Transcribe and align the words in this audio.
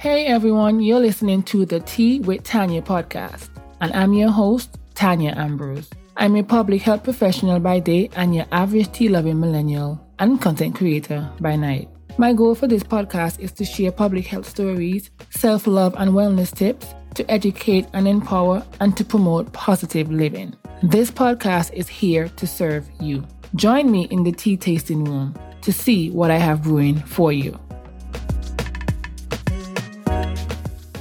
Hey 0.00 0.24
everyone, 0.24 0.80
you're 0.80 0.98
listening 0.98 1.42
to 1.42 1.66
the 1.66 1.80
Tea 1.80 2.20
with 2.20 2.42
Tanya 2.42 2.80
podcast, 2.80 3.50
and 3.82 3.92
I'm 3.92 4.14
your 4.14 4.30
host, 4.30 4.78
Tanya 4.94 5.34
Ambrose. 5.36 5.90
I'm 6.16 6.36
a 6.36 6.42
public 6.42 6.80
health 6.80 7.04
professional 7.04 7.60
by 7.60 7.80
day 7.80 8.08
and 8.16 8.34
your 8.34 8.46
average 8.50 8.90
tea 8.92 9.10
loving 9.10 9.38
millennial 9.38 10.00
and 10.18 10.40
content 10.40 10.74
creator 10.74 11.30
by 11.40 11.54
night. 11.54 11.90
My 12.16 12.32
goal 12.32 12.54
for 12.54 12.66
this 12.66 12.82
podcast 12.82 13.40
is 13.40 13.52
to 13.52 13.64
share 13.66 13.92
public 13.92 14.26
health 14.26 14.48
stories, 14.48 15.10
self 15.28 15.66
love 15.66 15.94
and 15.98 16.12
wellness 16.12 16.54
tips, 16.54 16.94
to 17.16 17.30
educate 17.30 17.86
and 17.92 18.08
empower, 18.08 18.64
and 18.80 18.96
to 18.96 19.04
promote 19.04 19.52
positive 19.52 20.10
living. 20.10 20.56
This 20.82 21.10
podcast 21.10 21.74
is 21.74 21.88
here 21.88 22.30
to 22.36 22.46
serve 22.46 22.88
you. 23.00 23.26
Join 23.54 23.92
me 23.92 24.04
in 24.04 24.22
the 24.22 24.32
tea 24.32 24.56
tasting 24.56 25.04
room 25.04 25.34
to 25.60 25.74
see 25.74 26.08
what 26.08 26.30
I 26.30 26.38
have 26.38 26.62
brewing 26.62 27.00
for 27.00 27.34
you. 27.34 27.60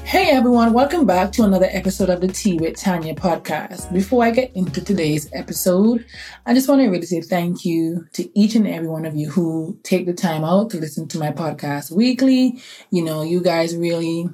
Hey 0.09 0.31
everyone, 0.31 0.73
welcome 0.73 1.05
back 1.05 1.31
to 1.33 1.43
another 1.43 1.67
episode 1.69 2.09
of 2.09 2.19
the 2.19 2.29
Tea 2.29 2.57
with 2.57 2.75
Tanya 2.75 3.13
podcast. 3.13 3.93
Before 3.93 4.23
I 4.23 4.31
get 4.31 4.51
into 4.55 4.83
today's 4.83 5.29
episode, 5.33 6.03
I 6.47 6.55
just 6.55 6.67
want 6.67 6.81
to 6.81 6.87
really 6.87 7.05
say 7.05 7.21
thank 7.21 7.63
you 7.63 8.07
to 8.13 8.27
each 8.33 8.55
and 8.55 8.67
every 8.67 8.87
one 8.87 9.05
of 9.05 9.15
you 9.15 9.29
who 9.29 9.77
take 9.83 10.07
the 10.07 10.15
time 10.15 10.43
out 10.43 10.71
to 10.71 10.77
listen 10.77 11.07
to 11.09 11.19
my 11.19 11.31
podcast 11.31 11.91
weekly. 11.91 12.59
You 12.89 13.03
know, 13.03 13.21
you 13.21 13.39
guys 13.39 13.75
really, 13.75 14.27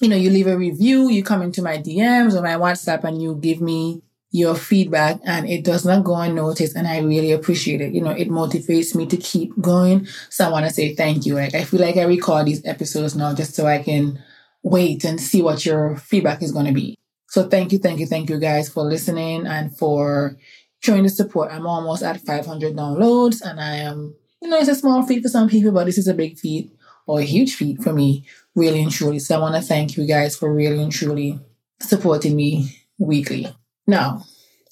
you 0.00 0.08
know, 0.08 0.16
you 0.16 0.28
leave 0.28 0.48
a 0.48 0.58
review, 0.58 1.08
you 1.08 1.22
come 1.22 1.42
into 1.42 1.62
my 1.62 1.78
DMs 1.78 2.34
or 2.34 2.42
my 2.42 2.54
WhatsApp 2.54 3.04
and 3.04 3.22
you 3.22 3.36
give 3.36 3.60
me 3.60 4.02
your 4.32 4.56
feedback 4.56 5.20
and 5.24 5.48
it 5.48 5.62
does 5.62 5.84
not 5.84 6.02
go 6.02 6.16
unnoticed 6.16 6.74
and 6.74 6.88
I 6.88 6.98
really 6.98 7.30
appreciate 7.30 7.80
it. 7.80 7.94
You 7.94 8.00
know, 8.00 8.10
it 8.10 8.28
motivates 8.28 8.96
me 8.96 9.06
to 9.06 9.16
keep 9.16 9.52
going. 9.60 10.08
So 10.30 10.44
I 10.44 10.50
want 10.50 10.66
to 10.66 10.72
say 10.72 10.96
thank 10.96 11.26
you. 11.26 11.36
Like 11.36 11.54
I 11.54 11.62
feel 11.62 11.80
like 11.80 11.96
I 11.96 12.02
record 12.02 12.46
these 12.46 12.66
episodes 12.66 13.14
now 13.14 13.32
just 13.32 13.54
so 13.54 13.68
I 13.68 13.80
can 13.80 14.20
wait 14.62 15.04
and 15.04 15.20
see 15.20 15.42
what 15.42 15.66
your 15.66 15.96
feedback 15.96 16.42
is 16.42 16.52
going 16.52 16.66
to 16.66 16.72
be. 16.72 16.98
So 17.28 17.48
thank 17.48 17.72
you, 17.72 17.78
thank 17.78 17.98
you, 17.98 18.06
thank 18.06 18.30
you 18.30 18.38
guys 18.38 18.68
for 18.68 18.84
listening 18.84 19.46
and 19.46 19.76
for 19.76 20.36
showing 20.80 21.02
the 21.02 21.08
support. 21.08 21.52
I'm 21.52 21.66
almost 21.66 22.02
at 22.02 22.20
500 22.20 22.76
downloads 22.76 23.40
and 23.40 23.60
I 23.60 23.76
am, 23.76 24.14
you 24.40 24.48
know, 24.48 24.58
it's 24.58 24.68
a 24.68 24.74
small 24.74 25.02
feat 25.02 25.22
for 25.22 25.28
some 25.28 25.48
people, 25.48 25.72
but 25.72 25.86
this 25.86 25.98
is 25.98 26.08
a 26.08 26.14
big 26.14 26.38
feat 26.38 26.70
or 27.06 27.20
a 27.20 27.24
huge 27.24 27.54
feat 27.54 27.82
for 27.82 27.92
me, 27.92 28.26
really 28.54 28.82
and 28.82 28.92
truly. 28.92 29.18
So 29.18 29.36
I 29.36 29.40
want 29.40 29.54
to 29.54 29.62
thank 29.62 29.96
you 29.96 30.06
guys 30.06 30.36
for 30.36 30.52
really 30.52 30.82
and 30.82 30.92
truly 30.92 31.40
supporting 31.80 32.36
me 32.36 32.76
weekly. 32.98 33.48
Now, 33.86 34.24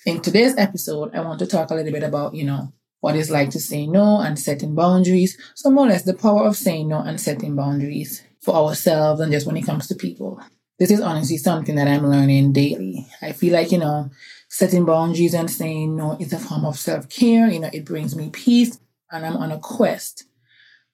in 0.06 0.20
today's 0.20 0.56
episode, 0.56 1.14
I 1.14 1.20
want 1.20 1.38
to 1.40 1.46
talk 1.46 1.70
a 1.70 1.74
little 1.74 1.92
bit 1.92 2.02
about, 2.02 2.34
you 2.34 2.44
know, 2.44 2.72
what 3.00 3.16
it's 3.16 3.30
like 3.30 3.50
to 3.50 3.60
say 3.60 3.86
no 3.86 4.20
and 4.20 4.38
setting 4.38 4.74
boundaries. 4.74 5.36
So 5.54 5.70
more 5.70 5.86
or 5.86 5.88
less 5.88 6.02
the 6.02 6.14
power 6.14 6.44
of 6.44 6.56
saying 6.56 6.88
no 6.88 7.00
and 7.00 7.20
setting 7.20 7.56
boundaries 7.56 8.22
for 8.40 8.54
ourselves 8.54 9.20
and 9.20 9.32
just 9.32 9.46
when 9.46 9.56
it 9.56 9.66
comes 9.66 9.86
to 9.88 9.94
people. 9.94 10.40
This 10.78 10.90
is 10.90 11.00
honestly 11.00 11.36
something 11.36 11.74
that 11.74 11.88
I'm 11.88 12.08
learning 12.08 12.52
daily. 12.52 13.06
I 13.20 13.32
feel 13.32 13.52
like, 13.52 13.70
you 13.70 13.78
know, 13.78 14.10
setting 14.48 14.86
boundaries 14.86 15.34
and 15.34 15.50
saying 15.50 15.96
no 15.96 16.16
is 16.18 16.32
a 16.32 16.38
form 16.38 16.64
of 16.64 16.78
self-care. 16.78 17.48
You 17.50 17.60
know, 17.60 17.70
it 17.72 17.84
brings 17.84 18.16
me 18.16 18.30
peace 18.30 18.80
and 19.10 19.26
I'm 19.26 19.36
on 19.36 19.52
a 19.52 19.58
quest 19.58 20.24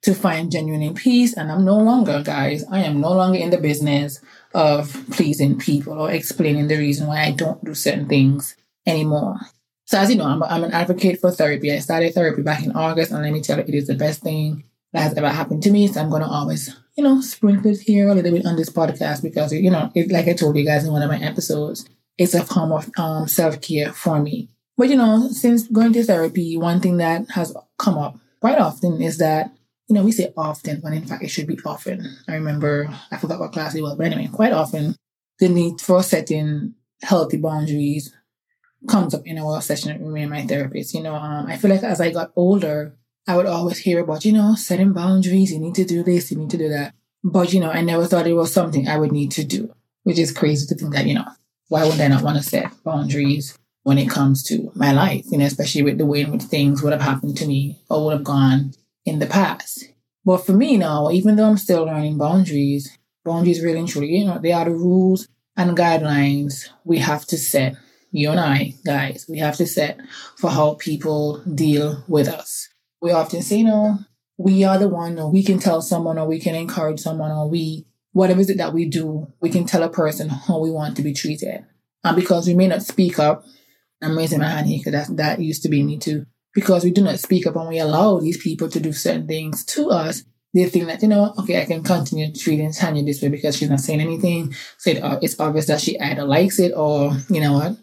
to 0.03 0.15
find 0.15 0.51
genuine 0.51 0.95
peace. 0.95 1.35
And 1.35 1.53
I'm 1.53 1.65
no 1.65 1.79
longer, 1.79 2.23
guys, 2.23 2.65
I 2.71 2.81
am 2.81 3.01
no 3.01 3.13
longer 3.13 3.39
in 3.39 3.51
the 3.51 3.59
business 3.59 4.21
of 4.55 4.93
pleasing 5.13 5.59
people 5.59 5.93
or 5.93 6.11
explaining 6.11 6.67
the 6.67 6.79
reason 6.79 7.07
why 7.07 7.23
I 7.23 7.31
don't 7.31 7.65
do 7.65 7.75
certain 7.75 8.09
things 8.09 8.57
anymore. 8.87 9.39
So 9.85 9.99
as 9.99 10.11
you 10.11 10.17
know, 10.17 10.25
I'm, 10.25 10.43
I'm 10.43 10.65
an 10.65 10.73
advocate 10.73 11.21
for 11.21 11.31
therapy. 11.31 11.73
I 11.73 11.79
started 11.79 12.13
therapy 12.13 12.43
back 12.43 12.65
in 12.65 12.73
August, 12.73 13.13
and 13.13 13.23
let 13.23 13.33
me 13.33 13.41
tell 13.41 13.59
you, 13.59 13.65
it 13.69 13.75
is 13.75 13.87
the 13.87 13.95
best 13.95 14.21
thing 14.21 14.65
that 14.97 15.03
has 15.03 15.15
ever 15.15 15.29
happened 15.29 15.63
to 15.63 15.71
me. 15.71 15.87
So 15.87 16.01
I'm 16.01 16.09
going 16.09 16.23
to 16.23 16.29
always, 16.29 16.75
you 16.97 17.05
know, 17.05 17.21
sprinkle 17.21 17.71
it 17.71 17.81
here 17.81 18.09
a 18.09 18.15
little 18.15 18.33
bit 18.33 18.47
on 18.47 18.57
this 18.57 18.71
podcast 18.71 19.23
because, 19.23 19.53
you 19.53 19.71
know, 19.71 19.93
it, 19.95 20.11
like 20.11 20.27
I 20.27 20.33
told 20.33 20.57
you 20.57 20.65
guys 20.65 20.87
in 20.87 20.93
one 20.93 21.03
of 21.03 21.11
my 21.11 21.19
episodes, 21.19 21.87
it's 22.17 22.33
a 22.33 22.43
form 22.43 22.73
of 22.73 22.91
um, 22.97 23.29
self 23.29 23.61
care 23.61 23.93
for 23.93 24.23
me. 24.23 24.49
But, 24.79 24.89
you 24.89 24.97
know, 24.97 25.29
since 25.29 25.69
going 25.69 25.93
to 25.93 26.03
therapy, 26.03 26.57
one 26.57 26.81
thing 26.81 26.97
that 26.97 27.31
has 27.33 27.55
come 27.79 27.99
up 27.99 28.19
quite 28.41 28.59
often 28.59 29.03
is 29.03 29.19
that, 29.19 29.53
you 29.87 29.95
know, 29.95 30.03
we 30.03 30.13
say 30.13 30.33
often, 30.35 30.81
when 30.81 30.95
in 30.95 31.07
fact 31.07 31.23
it 31.23 31.29
should 31.29 31.47
be 31.47 31.59
often. 31.67 32.17
I 32.27 32.35
remember, 32.35 32.89
I 33.11 33.19
forgot 33.19 33.39
what 33.39 33.53
class 33.53 33.75
it 33.75 33.83
was, 33.83 33.97
but 33.97 34.07
anyway, 34.07 34.31
quite 34.33 34.53
often, 34.53 34.97
the 35.39 35.51
need 35.51 35.83
for 35.83 36.03
setting 36.03 36.75
healthy 37.03 37.37
boundaries 37.37 38.15
comes 38.89 39.13
up 39.13 39.27
in 39.27 39.39
our 39.39 39.61
session 39.61 40.03
with 40.03 40.13
me 40.13 40.23
and 40.23 40.31
my 40.31 40.47
therapist. 40.47 40.95
You 40.95 41.03
know, 41.03 41.15
um, 41.15 41.47
I 41.47 41.59
feel 41.59 41.71
like 41.71 41.83
as 41.83 42.01
I 42.01 42.13
got 42.13 42.33
older, 42.35 42.97
I 43.27 43.37
would 43.37 43.47
always 43.47 43.79
hear 43.79 44.01
about, 44.01 44.25
you 44.25 44.33
know, 44.33 44.55
setting 44.55 44.93
boundaries. 44.93 45.53
You 45.53 45.59
need 45.59 45.75
to 45.77 45.85
do 45.85 46.03
this, 46.03 46.31
you 46.31 46.39
need 46.39 46.51
to 46.51 46.59
do 46.59 46.69
that. 46.69 46.95
But, 47.25 47.53
you 47.53 47.61
know, 47.61 47.71
I 47.71 47.83
never 47.83 48.07
thought 48.07 48.27
it 48.27 48.35
was 48.35 48.53
something 48.53 48.87
I 48.87 48.99
would 48.99 49.13
need 49.13 49.33
to 49.33 49.45
do, 49.45 49.75
which 50.05 50.19
is 50.19 50.33
crazy 50.33 50.67
to 50.67 50.75
think 50.75 50.95
that, 50.95 51.07
you 51.07 51.15
know, 51.15 51.27
why 51.69 51.85
would 51.85 52.01
I 52.01 52.09
not 52.09 52.23
want 52.23 52.37
to 52.37 52.43
set 52.43 52.71
boundaries 52.85 53.59
when 53.83 53.99
it 53.99 54.09
comes 54.09 54.45
to 54.45 54.71
my 54.75 54.93
life, 54.93 55.25
you 55.31 55.39
know, 55.39 55.45
especially 55.45 55.83
with 55.83 55.99
the 55.99 56.07
way 56.07 56.21
in 56.21 56.31
which 56.31 56.43
things 56.43 56.83
would 56.83 56.93
have 56.93 57.03
happened 57.03 57.37
to 57.39 57.47
me 57.47 57.81
or 57.91 58.05
would 58.05 58.13
have 58.13 58.25
gone 58.25 58.73
in 59.05 59.19
the 59.19 59.27
past. 59.27 59.85
But 60.25 60.39
for 60.39 60.53
me 60.53 60.77
now, 60.77 61.11
even 61.11 61.37
though 61.37 61.49
I'm 61.49 61.57
still 61.57 61.85
learning 61.85 62.19
boundaries, 62.19 62.97
boundaries 63.25 63.63
really 63.63 63.81
and 63.81 63.89
truly, 63.89 64.17
you 64.17 64.25
know, 64.25 64.39
they 64.39 64.53
are 64.53 64.65
the 64.65 64.73
rules 64.73 65.29
and 65.57 65.77
guidelines 65.77 66.69
we 66.85 66.99
have 66.99 67.27
to 67.27 67.39
set 67.39 67.77
you 68.13 68.31
and 68.31 68.41
I, 68.41 68.75
guys, 68.85 69.27
we 69.29 69.39
have 69.39 69.57
to 69.57 69.67
set 69.67 70.01
for 70.37 70.51
how 70.51 70.75
people 70.75 71.43
deal 71.43 72.05
with 72.09 72.29
us. 72.29 72.69
We 73.01 73.13
often 73.13 73.43
say, 73.43 73.59
you 73.59 73.65
know, 73.65 73.99
we 74.39 74.65
are 74.65 74.79
the 74.79 74.89
one, 74.89 75.19
or 75.19 75.31
we 75.31 75.43
can 75.43 75.59
tell 75.59 75.83
someone, 75.83 76.19
or 76.19 76.27
we 76.27 76.41
can 76.41 76.55
encourage 76.55 77.01
someone, 77.01 77.31
or 77.31 77.49
we, 77.49 77.87
whatever 78.13 78.41
is 78.41 78.51
it 78.51 78.59
that 78.59 78.75
we 78.75 78.87
do, 78.87 79.33
we 79.41 79.51
can 79.51 79.65
tell 79.65 79.83
a 79.83 79.89
person 79.89 80.29
how 80.29 80.59
we 80.59 80.71
want 80.71 80.97
to 80.97 81.03
be 81.03 81.13
treated. 81.13 81.65
And 82.05 82.17
because 82.17 82.47
we 82.47 82.55
may 82.55 82.69
not 82.69 82.83
speak 82.83 83.19
up, 83.19 83.45
I'm 84.03 84.17
raising 84.17 84.41
my 84.41 84.49
hand 84.49 84.67
here 84.67 84.79
because 84.79 85.09
that, 85.09 85.17
that 85.17 85.41
used 85.41 85.63
to 85.63 85.69
be 85.69 85.83
me 85.83 85.99
too. 85.99 86.27
Because 86.55 86.85
we 86.85 86.91
do 86.91 87.03
not 87.03 87.19
speak 87.19 87.47
up 87.47 87.57
and 87.57 87.69
we 87.69 87.79
allow 87.79 88.19
these 88.19 88.43
people 88.43 88.69
to 88.69 88.81
do 88.81 88.93
certain 88.93 89.27
things 89.27 89.65
to 89.67 89.91
us, 89.91 90.23
they 90.55 90.65
think 90.67 90.87
that, 90.87 91.03
you 91.03 91.09
know, 91.09 91.35
okay, 91.39 91.61
I 91.61 91.67
can 91.67 91.83
continue 91.83 92.33
treating 92.33 92.73
Tanya 92.73 93.03
this 93.03 93.21
way 93.21 93.29
because 93.29 93.57
she's 93.57 93.69
not 93.69 93.81
saying 93.81 94.01
anything. 94.01 94.55
So 94.79 94.93
uh, 94.93 95.19
it's 95.21 95.39
obvious 95.39 95.67
that 95.67 95.81
she 95.81 95.99
either 95.99 96.25
likes 96.25 96.59
it 96.59 96.73
or, 96.75 97.13
you 97.29 97.41
know 97.41 97.53
what, 97.55 97.77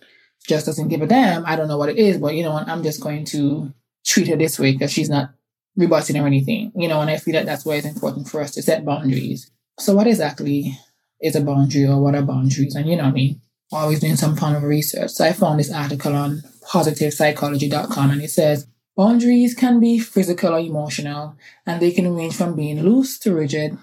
just 0.48 0.66
doesn't 0.66 0.88
give 0.88 1.02
a 1.02 1.08
damn. 1.08 1.46
I 1.46 1.56
don't 1.56 1.68
know 1.68 1.78
what 1.78 1.90
it 1.90 1.98
is, 1.98 2.18
but 2.18 2.34
you 2.34 2.44
know 2.44 2.54
what? 2.54 2.68
I'm 2.68 2.82
just 2.82 3.02
going 3.02 3.26
to 3.26 3.72
treat 4.06 4.28
her 4.28 4.36
this 4.36 4.60
way 4.60 4.74
because 4.74 4.92
she's 4.92 5.10
not 5.10 5.32
rebutting 5.76 6.18
or 6.18 6.28
anything, 6.28 6.72
you 6.76 6.88
know, 6.88 7.02
and 7.02 7.10
I 7.10 7.18
feel 7.18 7.34
that 7.34 7.46
that's 7.46 7.66
why 7.66 7.76
it's 7.76 7.88
important 7.88 8.28
for 8.28 8.42
us 8.42 8.52
to 8.52 8.62
set 8.62 8.86
boundaries. 8.86 9.50
So 9.80 9.96
what 9.96 10.08
exactly 10.08 10.78
is 11.22 11.36
a 11.36 11.42
boundary 11.42 11.86
or 11.86 12.00
what 12.02 12.16
are 12.16 12.22
boundaries? 12.22 12.76
And 12.76 12.88
you 12.88 12.96
know 12.96 13.06
I 13.06 13.12
mean? 13.12 13.42
Always 13.72 14.02
doing 14.02 14.18
some 14.18 14.36
form 14.36 14.56
of 14.56 14.64
research. 14.64 15.12
So 15.12 15.26
I 15.26 15.34
found 15.34 15.60
this 15.60 15.72
article 15.72 16.16
on 16.16 16.44
positivepsychology.com 16.68 18.12
and 18.12 18.22
it 18.22 18.30
says 18.30 18.68
boundaries 18.96 19.56
can 19.56 19.80
be 19.80 19.98
physical 19.98 20.54
or 20.54 20.60
emotional 20.60 21.36
and 21.66 21.82
they 21.82 21.92
can 21.92 22.14
range 22.16 22.36
from 22.36 22.56
being 22.56 22.84
loose 22.84 23.18
to 23.20 23.34
rigid 23.34 23.78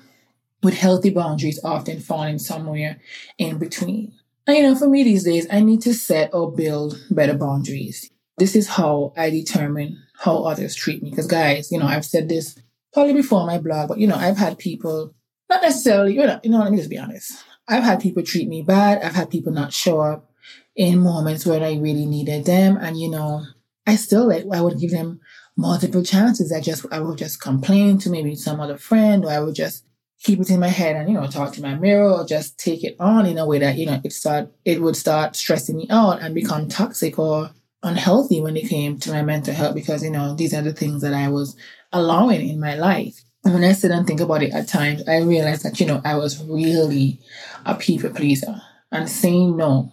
with 0.62 0.74
healthy 0.74 1.10
boundaries 1.10 1.58
often 1.64 1.98
falling 1.98 2.38
somewhere 2.38 3.00
in 3.38 3.58
between. 3.58 4.12
And 4.46 4.56
you 4.56 4.62
know, 4.62 4.74
for 4.74 4.88
me 4.88 5.02
these 5.02 5.24
days, 5.24 5.46
I 5.50 5.60
need 5.60 5.80
to 5.82 5.94
set 5.94 6.32
or 6.32 6.52
build 6.52 7.00
better 7.10 7.34
boundaries. 7.34 8.10
This 8.38 8.54
is 8.54 8.68
how 8.68 9.12
I 9.16 9.30
determine 9.30 10.02
how 10.20 10.44
others 10.44 10.74
treat 10.74 11.02
me. 11.02 11.10
Because 11.10 11.26
guys, 11.26 11.72
you 11.72 11.78
know, 11.78 11.86
I've 11.86 12.04
said 12.04 12.28
this 12.28 12.58
probably 12.92 13.14
before 13.14 13.40
on 13.40 13.46
my 13.46 13.58
blog, 13.58 13.88
but 13.88 13.98
you 13.98 14.06
know, 14.06 14.16
I've 14.16 14.36
had 14.36 14.58
people 14.58 15.14
not 15.48 15.62
necessarily, 15.62 16.14
you 16.14 16.26
know, 16.26 16.38
you 16.42 16.50
know, 16.50 16.58
let 16.58 16.70
me 16.70 16.78
just 16.78 16.90
be 16.90 16.98
honest. 16.98 17.32
I've 17.66 17.82
had 17.82 18.00
people 18.00 18.22
treat 18.22 18.48
me 18.48 18.62
bad. 18.62 19.02
I've 19.02 19.14
had 19.14 19.30
people 19.30 19.52
not 19.52 19.72
show 19.72 20.00
up 20.00 20.30
in 20.76 20.98
moments 20.98 21.46
where 21.46 21.62
I 21.62 21.74
really 21.74 22.06
needed 22.06 22.44
them. 22.44 22.76
And 22.76 23.00
you 23.00 23.10
know, 23.10 23.44
I 23.86 23.96
still 23.96 24.28
like 24.28 24.44
I 24.52 24.60
would 24.60 24.78
give 24.78 24.90
them 24.90 25.20
multiple 25.56 26.02
chances. 26.02 26.52
I 26.52 26.60
just 26.60 26.84
I 26.92 27.00
would 27.00 27.18
just 27.18 27.40
complain 27.40 27.98
to 27.98 28.10
maybe 28.10 28.34
some 28.34 28.60
other 28.60 28.76
friend 28.78 29.24
or 29.24 29.30
I 29.30 29.40
would 29.40 29.54
just 29.54 29.84
keep 30.22 30.38
it 30.38 30.50
in 30.50 30.60
my 30.60 30.68
head 30.68 30.96
and, 30.96 31.08
you 31.08 31.14
know, 31.14 31.26
talk 31.26 31.52
to 31.54 31.62
my 31.62 31.74
mirror 31.74 32.10
or 32.10 32.26
just 32.26 32.58
take 32.58 32.84
it 32.84 32.94
on 33.00 33.24
in 33.24 33.38
a 33.38 33.46
way 33.46 33.58
that, 33.58 33.76
you 33.76 33.86
know, 33.86 33.98
it 34.04 34.12
start, 34.12 34.52
it 34.66 34.82
would 34.82 34.94
start 34.94 35.34
stressing 35.34 35.76
me 35.76 35.86
out 35.88 36.20
and 36.20 36.34
become 36.34 36.68
toxic 36.68 37.18
or 37.18 37.50
unhealthy 37.82 38.40
when 38.40 38.56
it 38.56 38.68
came 38.68 38.98
to 38.98 39.10
my 39.10 39.22
mental 39.22 39.54
health 39.54 39.74
because, 39.74 40.02
you 40.02 40.10
know, 40.10 40.34
these 40.34 40.54
are 40.54 40.62
the 40.62 40.72
things 40.72 41.02
that 41.02 41.14
I 41.14 41.28
was 41.28 41.56
allowing 41.92 42.48
in 42.48 42.60
my 42.60 42.74
life. 42.74 43.22
And 43.44 43.54
when 43.54 43.64
I 43.64 43.72
sit 43.72 43.90
and 43.90 44.06
think 44.06 44.20
about 44.20 44.42
it 44.42 44.52
at 44.52 44.68
times, 44.68 45.08
I 45.08 45.18
realized 45.18 45.64
that, 45.64 45.80
you 45.80 45.86
know, 45.86 46.02
I 46.04 46.16
was 46.16 46.42
really 46.44 47.20
a 47.64 47.74
people 47.74 48.10
pleaser 48.10 48.60
and 48.92 49.08
saying 49.08 49.56
no, 49.56 49.92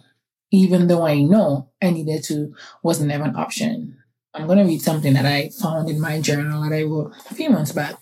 even 0.50 0.86
though 0.86 1.06
I 1.06 1.22
know 1.22 1.70
I 1.80 1.90
needed 1.90 2.24
to, 2.24 2.54
was 2.82 3.00
never 3.00 3.24
an 3.24 3.36
option. 3.36 3.96
I'm 4.34 4.46
going 4.46 4.58
to 4.58 4.64
read 4.64 4.82
something 4.82 5.14
that 5.14 5.24
I 5.24 5.48
found 5.48 5.88
in 5.88 6.00
my 6.00 6.20
journal 6.20 6.62
that 6.62 6.74
I 6.74 6.82
wrote 6.82 7.12
a 7.30 7.34
few 7.34 7.48
months 7.48 7.72
back. 7.72 7.94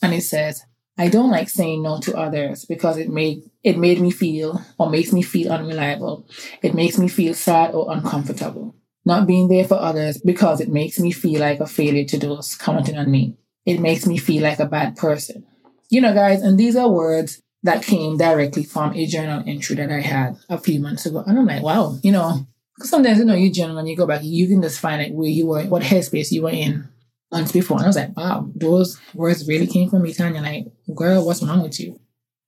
And 0.00 0.14
it 0.14 0.22
says, 0.22 0.64
I 0.98 1.08
don't 1.08 1.30
like 1.30 1.50
saying 1.50 1.82
no 1.82 2.00
to 2.00 2.16
others 2.16 2.64
because 2.64 2.96
it 2.96 3.10
made 3.10 3.42
it 3.62 3.76
made 3.76 4.00
me 4.00 4.10
feel 4.10 4.62
or 4.78 4.88
makes 4.88 5.12
me 5.12 5.20
feel 5.20 5.52
unreliable. 5.52 6.26
It 6.62 6.74
makes 6.74 6.98
me 6.98 7.08
feel 7.08 7.34
sad 7.34 7.74
or 7.74 7.92
uncomfortable. 7.92 8.74
Not 9.06 9.26
being 9.26 9.48
there 9.48 9.64
for 9.64 9.76
others 9.80 10.18
because 10.18 10.60
it 10.60 10.68
makes 10.68 10.98
me 10.98 11.12
feel 11.12 11.40
like 11.40 11.60
a 11.60 11.66
failure 11.66 12.04
to 12.04 12.18
those 12.18 12.56
counting 12.56 12.98
on 12.98 13.10
me. 13.10 13.36
It 13.64 13.80
makes 13.80 14.04
me 14.04 14.18
feel 14.18 14.42
like 14.42 14.58
a 14.58 14.66
bad 14.66 14.96
person. 14.96 15.46
You 15.88 16.00
know, 16.00 16.12
guys, 16.12 16.42
and 16.42 16.58
these 16.58 16.74
are 16.76 16.90
words 16.90 17.40
that 17.62 17.82
came 17.82 18.16
directly 18.16 18.64
from 18.64 18.92
a 18.94 19.06
journal 19.06 19.42
entry 19.46 19.76
that 19.76 19.90
I 19.90 20.00
had 20.00 20.36
a 20.48 20.58
few 20.58 20.80
months 20.80 21.06
ago. 21.06 21.22
And 21.26 21.38
I'm 21.38 21.46
like, 21.46 21.62
wow, 21.62 21.98
you 22.02 22.12
know, 22.12 22.46
because 22.74 22.90
sometimes, 22.90 23.18
you 23.18 23.24
know, 23.24 23.34
you 23.34 23.50
journal 23.50 23.78
and 23.78 23.88
you 23.88 23.96
go 23.96 24.06
back, 24.06 24.22
you 24.24 24.48
can 24.48 24.60
just 24.60 24.80
find 24.80 25.00
like 25.00 25.12
where 25.12 25.28
you 25.28 25.46
were, 25.46 25.62
what 25.64 25.82
headspace 25.82 26.32
you 26.32 26.42
were 26.42 26.50
in 26.50 26.88
months 27.30 27.52
before. 27.52 27.78
And 27.78 27.84
I 27.84 27.88
was 27.88 27.96
like, 27.96 28.16
wow, 28.16 28.50
those 28.54 29.00
words 29.14 29.46
really 29.46 29.66
came 29.66 29.88
from 29.88 30.02
me, 30.02 30.12
Tanya. 30.12 30.42
Like, 30.42 30.66
girl, 30.94 31.24
what's 31.24 31.42
wrong 31.42 31.62
with 31.62 31.78
you? 31.80 32.00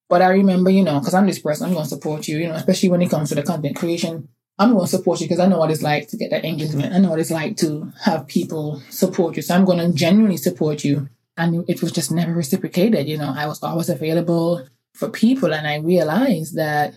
But 0.08 0.22
I 0.22 0.31
remember, 0.31 0.70
you 0.70 0.82
know, 0.82 0.99
because 0.99 1.14
I'm 1.14 1.26
this 1.26 1.38
person, 1.38 1.66
I'm 1.66 1.72
going 1.72 1.84
to 1.84 1.88
support 1.88 2.26
you, 2.26 2.38
you 2.38 2.49
know, 2.49 2.55
especially 2.55 2.88
when 2.88 3.02
it 3.02 3.10
comes 3.10 3.28
to 3.28 3.34
the 3.34 3.43
content 3.43 3.76
creation. 3.76 4.28
I'm 4.58 4.72
going 4.72 4.84
to 4.84 4.90
support 4.90 5.20
you 5.20 5.26
because 5.26 5.38
I 5.38 5.46
know 5.46 5.58
what 5.58 5.70
it's 5.70 5.82
like 5.82 6.08
to 6.08 6.16
get 6.16 6.31
that 6.31 6.44
engagement. 6.44 6.93
I 6.93 6.99
know 6.99 7.10
what 7.10 7.20
it's 7.20 7.31
like 7.31 7.56
to 7.58 7.93
have 8.02 8.26
people 8.26 8.82
support 8.90 9.37
you. 9.37 9.43
So 9.43 9.55
I'm 9.55 9.64
going 9.64 9.78
to 9.78 9.96
genuinely 9.96 10.37
support 10.37 10.84
you. 10.84 11.08
And 11.37 11.64
it 11.69 11.81
was 11.81 11.93
just 11.93 12.10
never 12.10 12.32
reciprocated. 12.32 13.08
You 13.08 13.19
know, 13.19 13.32
I 13.34 13.46
was 13.46 13.62
always 13.62 13.88
available 13.88 14.66
for 14.94 15.08
people. 15.08 15.55
And 15.55 15.66
I 15.66 15.76
realized 15.76 16.56
that 16.56 16.94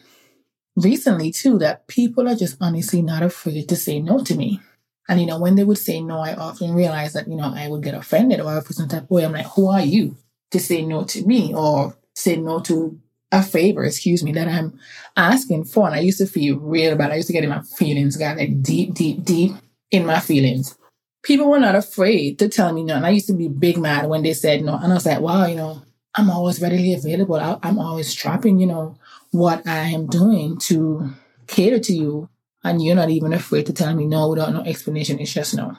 recently 0.76 1.32
too, 1.32 1.60
that 1.60 1.86
people 1.88 2.28
are 2.28 2.36
just 2.36 2.58
honestly 2.60 3.04
not 3.04 3.22
afraid 3.22 3.70
to 3.70 3.76
say 3.76 4.00
no 4.00 4.24
to 4.24 4.36
me. 4.36 4.60
And, 5.08 5.20
you 5.20 5.28
know, 5.28 5.40
when 5.40 5.56
they 5.56 5.64
would 5.64 5.78
say 5.78 6.02
no, 6.02 6.20
I 6.20 6.34
often 6.34 6.74
realized 6.74 7.16
that, 7.16 7.28
you 7.28 7.36
know, 7.36 7.54
I 7.54 7.68
would 7.68 7.84
get 7.84 7.94
offended 7.94 8.40
or 8.40 8.48
I 8.58 8.62
feel 8.62 8.72
some 8.72 8.88
type 8.88 9.04
of 9.04 9.12
way. 9.12 9.26
I'm 9.26 9.34
like, 9.34 9.46
who 9.48 9.68
are 9.68 9.82
you 9.82 10.18
to 10.50 10.60
say 10.60 10.84
no 10.84 11.04
to 11.04 11.26
me 11.26 11.54
or 11.54 11.96
say 12.16 12.38
no 12.38 12.60
to 12.62 13.00
a 13.32 13.42
favor, 13.42 13.84
excuse 13.84 14.24
me, 14.24 14.32
that 14.34 14.48
I'm 14.48 14.78
asking 15.16 15.66
for. 15.66 15.88
And 15.88 15.96
I 15.96 16.00
used 16.00 16.18
to 16.18 16.26
feel 16.26 16.60
real 16.60 16.96
bad. 16.96 17.12
I 17.12 17.16
used 17.16 17.28
to 17.28 17.34
get 17.34 17.44
in 17.44 17.50
my 17.50 17.62
feelings, 17.62 18.18
got 18.18 18.38
like 18.38 18.62
deep, 18.62 18.94
deep, 18.94 19.24
deep 19.24 19.54
in 19.90 20.06
my 20.06 20.20
feelings. 20.20 20.78
People 21.24 21.50
were 21.50 21.60
not 21.60 21.76
afraid 21.76 22.40
to 22.40 22.50
tell 22.50 22.74
me 22.74 22.84
no. 22.84 22.96
And 22.96 23.06
I 23.06 23.10
used 23.10 23.28
to 23.28 23.34
be 23.34 23.48
big 23.48 23.78
mad 23.78 24.10
when 24.10 24.24
they 24.24 24.34
said 24.34 24.64
no. 24.64 24.76
And 24.76 24.92
I 24.92 24.96
was 24.96 25.06
like, 25.06 25.22
wow, 25.22 25.46
you 25.46 25.56
know, 25.56 25.82
I'm 26.16 26.30
always 26.30 26.62
readily 26.62 26.94
available. 26.94 27.36
I, 27.36 27.58
am 27.64 27.80
always 27.80 28.14
dropping, 28.14 28.60
you 28.60 28.68
know, 28.68 28.98
what 29.32 29.66
I 29.66 29.90
am 29.90 30.08
doing 30.08 30.58
to 30.62 31.12
cater 31.48 31.80
to 31.80 31.94
you. 31.94 32.30
And 32.64 32.84
you're 32.84 32.96
not 32.96 33.10
even 33.10 33.34
afraid 33.34 33.66
to 33.68 33.74
tell 33.74 33.96
me 33.96 34.06
no 34.06 34.30
without 34.30 34.54
no 34.54 34.62
explanation. 34.62 35.20
It's 35.20 35.34
just 35.34 35.56
no. 35.56 35.78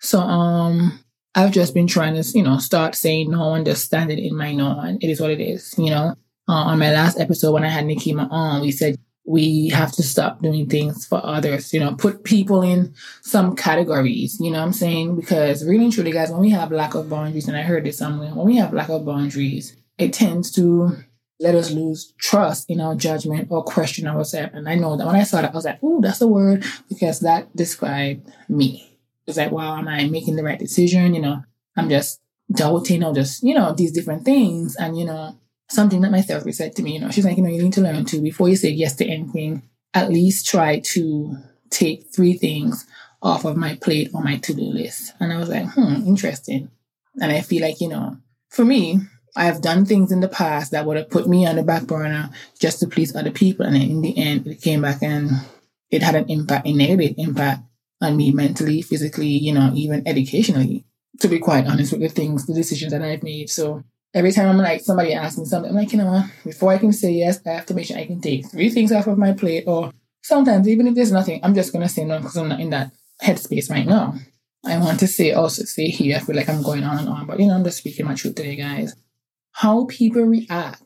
So, 0.00 0.20
um, 0.20 1.00
I've 1.34 1.50
just 1.50 1.74
been 1.74 1.86
trying 1.86 2.14
to, 2.14 2.22
you 2.30 2.44
know, 2.44 2.58
start 2.58 2.94
saying 2.94 3.30
no 3.30 3.54
and 3.54 3.66
just 3.66 3.84
standing 3.84 4.18
in 4.18 4.36
my 4.36 4.52
no. 4.54 4.78
And 4.78 5.02
it 5.02 5.10
is 5.10 5.20
what 5.20 5.30
it 5.30 5.40
is, 5.40 5.74
you 5.76 5.90
know. 5.90 6.14
Uh, 6.46 6.52
on 6.52 6.78
my 6.78 6.92
last 6.92 7.18
episode 7.18 7.52
when 7.52 7.64
I 7.64 7.68
had 7.68 7.84
Nikima 7.84 8.28
on, 8.30 8.60
we 8.60 8.70
said 8.70 8.98
we 9.26 9.68
have 9.70 9.92
to 9.92 10.02
stop 10.02 10.42
doing 10.42 10.68
things 10.68 11.06
for 11.06 11.24
others, 11.24 11.72
you 11.72 11.80
know, 11.80 11.94
put 11.94 12.24
people 12.24 12.60
in 12.60 12.94
some 13.22 13.56
categories, 13.56 14.38
you 14.38 14.50
know 14.50 14.58
what 14.58 14.66
I'm 14.66 14.72
saying? 14.72 15.16
Because 15.16 15.64
really 15.64 15.84
and 15.84 15.92
truly, 15.92 16.12
guys, 16.12 16.30
when 16.30 16.40
we 16.40 16.50
have 16.50 16.70
lack 16.70 16.94
of 16.94 17.08
boundaries, 17.08 17.48
and 17.48 17.56
I 17.56 17.62
heard 17.62 17.84
this 17.84 17.98
somewhere, 17.98 18.34
when 18.34 18.46
we 18.46 18.56
have 18.56 18.74
lack 18.74 18.90
of 18.90 19.06
boundaries, 19.06 19.74
it 19.96 20.12
tends 20.12 20.50
to 20.52 20.98
let 21.40 21.54
us 21.54 21.70
lose 21.70 22.12
trust 22.18 22.68
in 22.70 22.80
our 22.80 22.94
judgment 22.94 23.48
or 23.50 23.64
question 23.64 24.06
ourselves. 24.06 24.52
And 24.54 24.68
I 24.68 24.74
know 24.74 24.96
that 24.96 25.06
when 25.06 25.16
I 25.16 25.24
saw 25.24 25.40
that, 25.40 25.50
I 25.50 25.54
was 25.54 25.64
like, 25.64 25.78
oh, 25.82 26.00
that's 26.00 26.20
a 26.20 26.28
word 26.28 26.64
because 26.88 27.20
that 27.20 27.54
described 27.56 28.30
me. 28.48 28.98
It's 29.26 29.38
like, 29.38 29.50
wow, 29.50 29.78
am 29.78 29.88
I 29.88 30.04
making 30.04 30.36
the 30.36 30.44
right 30.44 30.58
decision? 30.58 31.14
You 31.14 31.22
know, 31.22 31.44
I'm 31.76 31.88
just 31.88 32.20
doubting 32.52 33.02
or 33.02 33.14
just, 33.14 33.42
you 33.42 33.54
know, 33.54 33.72
these 33.72 33.92
different 33.92 34.24
things. 34.24 34.76
And, 34.76 34.98
you 34.98 35.06
know, 35.06 35.38
something 35.68 36.00
that 36.02 36.10
my 36.10 36.22
therapist 36.22 36.58
said 36.58 36.76
to 36.76 36.82
me, 36.82 36.94
you 36.94 37.00
know, 37.00 37.10
she's 37.10 37.24
like, 37.24 37.36
you 37.36 37.42
know, 37.42 37.50
you 37.50 37.62
need 37.62 37.72
to 37.74 37.80
learn 37.80 38.04
to, 38.06 38.20
before 38.20 38.48
you 38.48 38.56
say 38.56 38.70
yes 38.70 38.94
to 38.96 39.06
anything, 39.06 39.62
at 39.94 40.10
least 40.10 40.46
try 40.46 40.80
to 40.80 41.36
take 41.70 42.12
three 42.14 42.34
things 42.34 42.86
off 43.22 43.44
of 43.44 43.56
my 43.56 43.74
plate 43.76 44.10
or 44.12 44.22
my 44.22 44.36
to-do 44.36 44.62
list. 44.62 45.12
And 45.20 45.32
I 45.32 45.38
was 45.38 45.48
like, 45.48 45.66
hmm, 45.70 46.06
interesting. 46.06 46.70
And 47.20 47.32
I 47.32 47.40
feel 47.40 47.62
like, 47.62 47.80
you 47.80 47.88
know, 47.88 48.18
for 48.50 48.64
me, 48.64 49.00
I 49.36 49.44
have 49.46 49.62
done 49.62 49.84
things 49.84 50.12
in 50.12 50.20
the 50.20 50.28
past 50.28 50.70
that 50.72 50.84
would 50.86 50.96
have 50.96 51.10
put 51.10 51.26
me 51.26 51.46
on 51.46 51.56
the 51.56 51.62
back 51.62 51.84
burner 51.84 52.30
just 52.60 52.80
to 52.80 52.86
please 52.86 53.16
other 53.16 53.30
people. 53.30 53.66
And 53.66 53.76
in 53.76 54.00
the 54.00 54.16
end, 54.16 54.46
it 54.46 54.60
came 54.60 54.82
back 54.82 55.02
and 55.02 55.30
it 55.90 56.02
had 56.02 56.14
an 56.14 56.28
impact, 56.28 56.66
a 56.66 56.72
negative 56.72 57.14
impact 57.18 57.62
on 58.00 58.16
me 58.16 58.30
mentally, 58.30 58.82
physically, 58.82 59.26
you 59.26 59.52
know, 59.52 59.70
even 59.74 60.06
educationally, 60.06 60.84
to 61.20 61.28
be 61.28 61.38
quite 61.38 61.66
honest 61.66 61.92
with 61.92 62.02
the 62.02 62.08
things, 62.08 62.46
the 62.46 62.54
decisions 62.54 62.92
that 62.92 63.02
I've 63.02 63.22
made. 63.22 63.50
So 63.50 63.82
every 64.14 64.32
time 64.32 64.48
I'm 64.48 64.58
like, 64.58 64.80
somebody 64.80 65.12
asks 65.12 65.38
me 65.38 65.44
something, 65.44 65.70
I'm 65.70 65.76
like, 65.76 65.92
you 65.92 65.98
know 65.98 66.06
what, 66.06 66.26
before 66.44 66.72
I 66.72 66.78
can 66.78 66.92
say 66.92 67.10
yes, 67.12 67.40
I 67.44 67.50
have 67.50 67.66
to 67.66 67.74
make 67.74 67.86
sure 67.86 67.98
I 67.98 68.06
can 68.06 68.20
take 68.20 68.48
three 68.50 68.70
things 68.70 68.92
off 68.92 69.06
of 69.08 69.18
my 69.18 69.32
plate. 69.32 69.64
Or 69.66 69.92
sometimes, 70.22 70.68
even 70.68 70.86
if 70.86 70.94
there's 70.94 71.12
nothing, 71.12 71.40
I'm 71.42 71.54
just 71.54 71.72
to 71.72 71.88
say 71.88 72.04
no 72.04 72.18
because 72.18 72.36
I'm 72.36 72.48
not 72.48 72.60
in 72.60 72.70
that 72.70 72.92
headspace 73.22 73.70
right 73.70 73.86
now. 73.86 74.14
I 74.64 74.78
want 74.78 75.00
to 75.00 75.06
say 75.06 75.32
also 75.32 75.64
say 75.64 75.88
here, 75.88 76.16
I 76.16 76.20
feel 76.20 76.36
like 76.36 76.48
I'm 76.48 76.62
going 76.62 76.84
on 76.84 76.98
and 76.98 77.08
on, 77.08 77.26
but 77.26 77.38
you 77.38 77.46
know, 77.46 77.54
I'm 77.54 77.64
just 77.64 77.78
speaking 77.78 78.06
my 78.06 78.14
truth 78.14 78.36
today, 78.36 78.56
guys. 78.56 78.94
How 79.52 79.84
people 79.86 80.22
react 80.22 80.82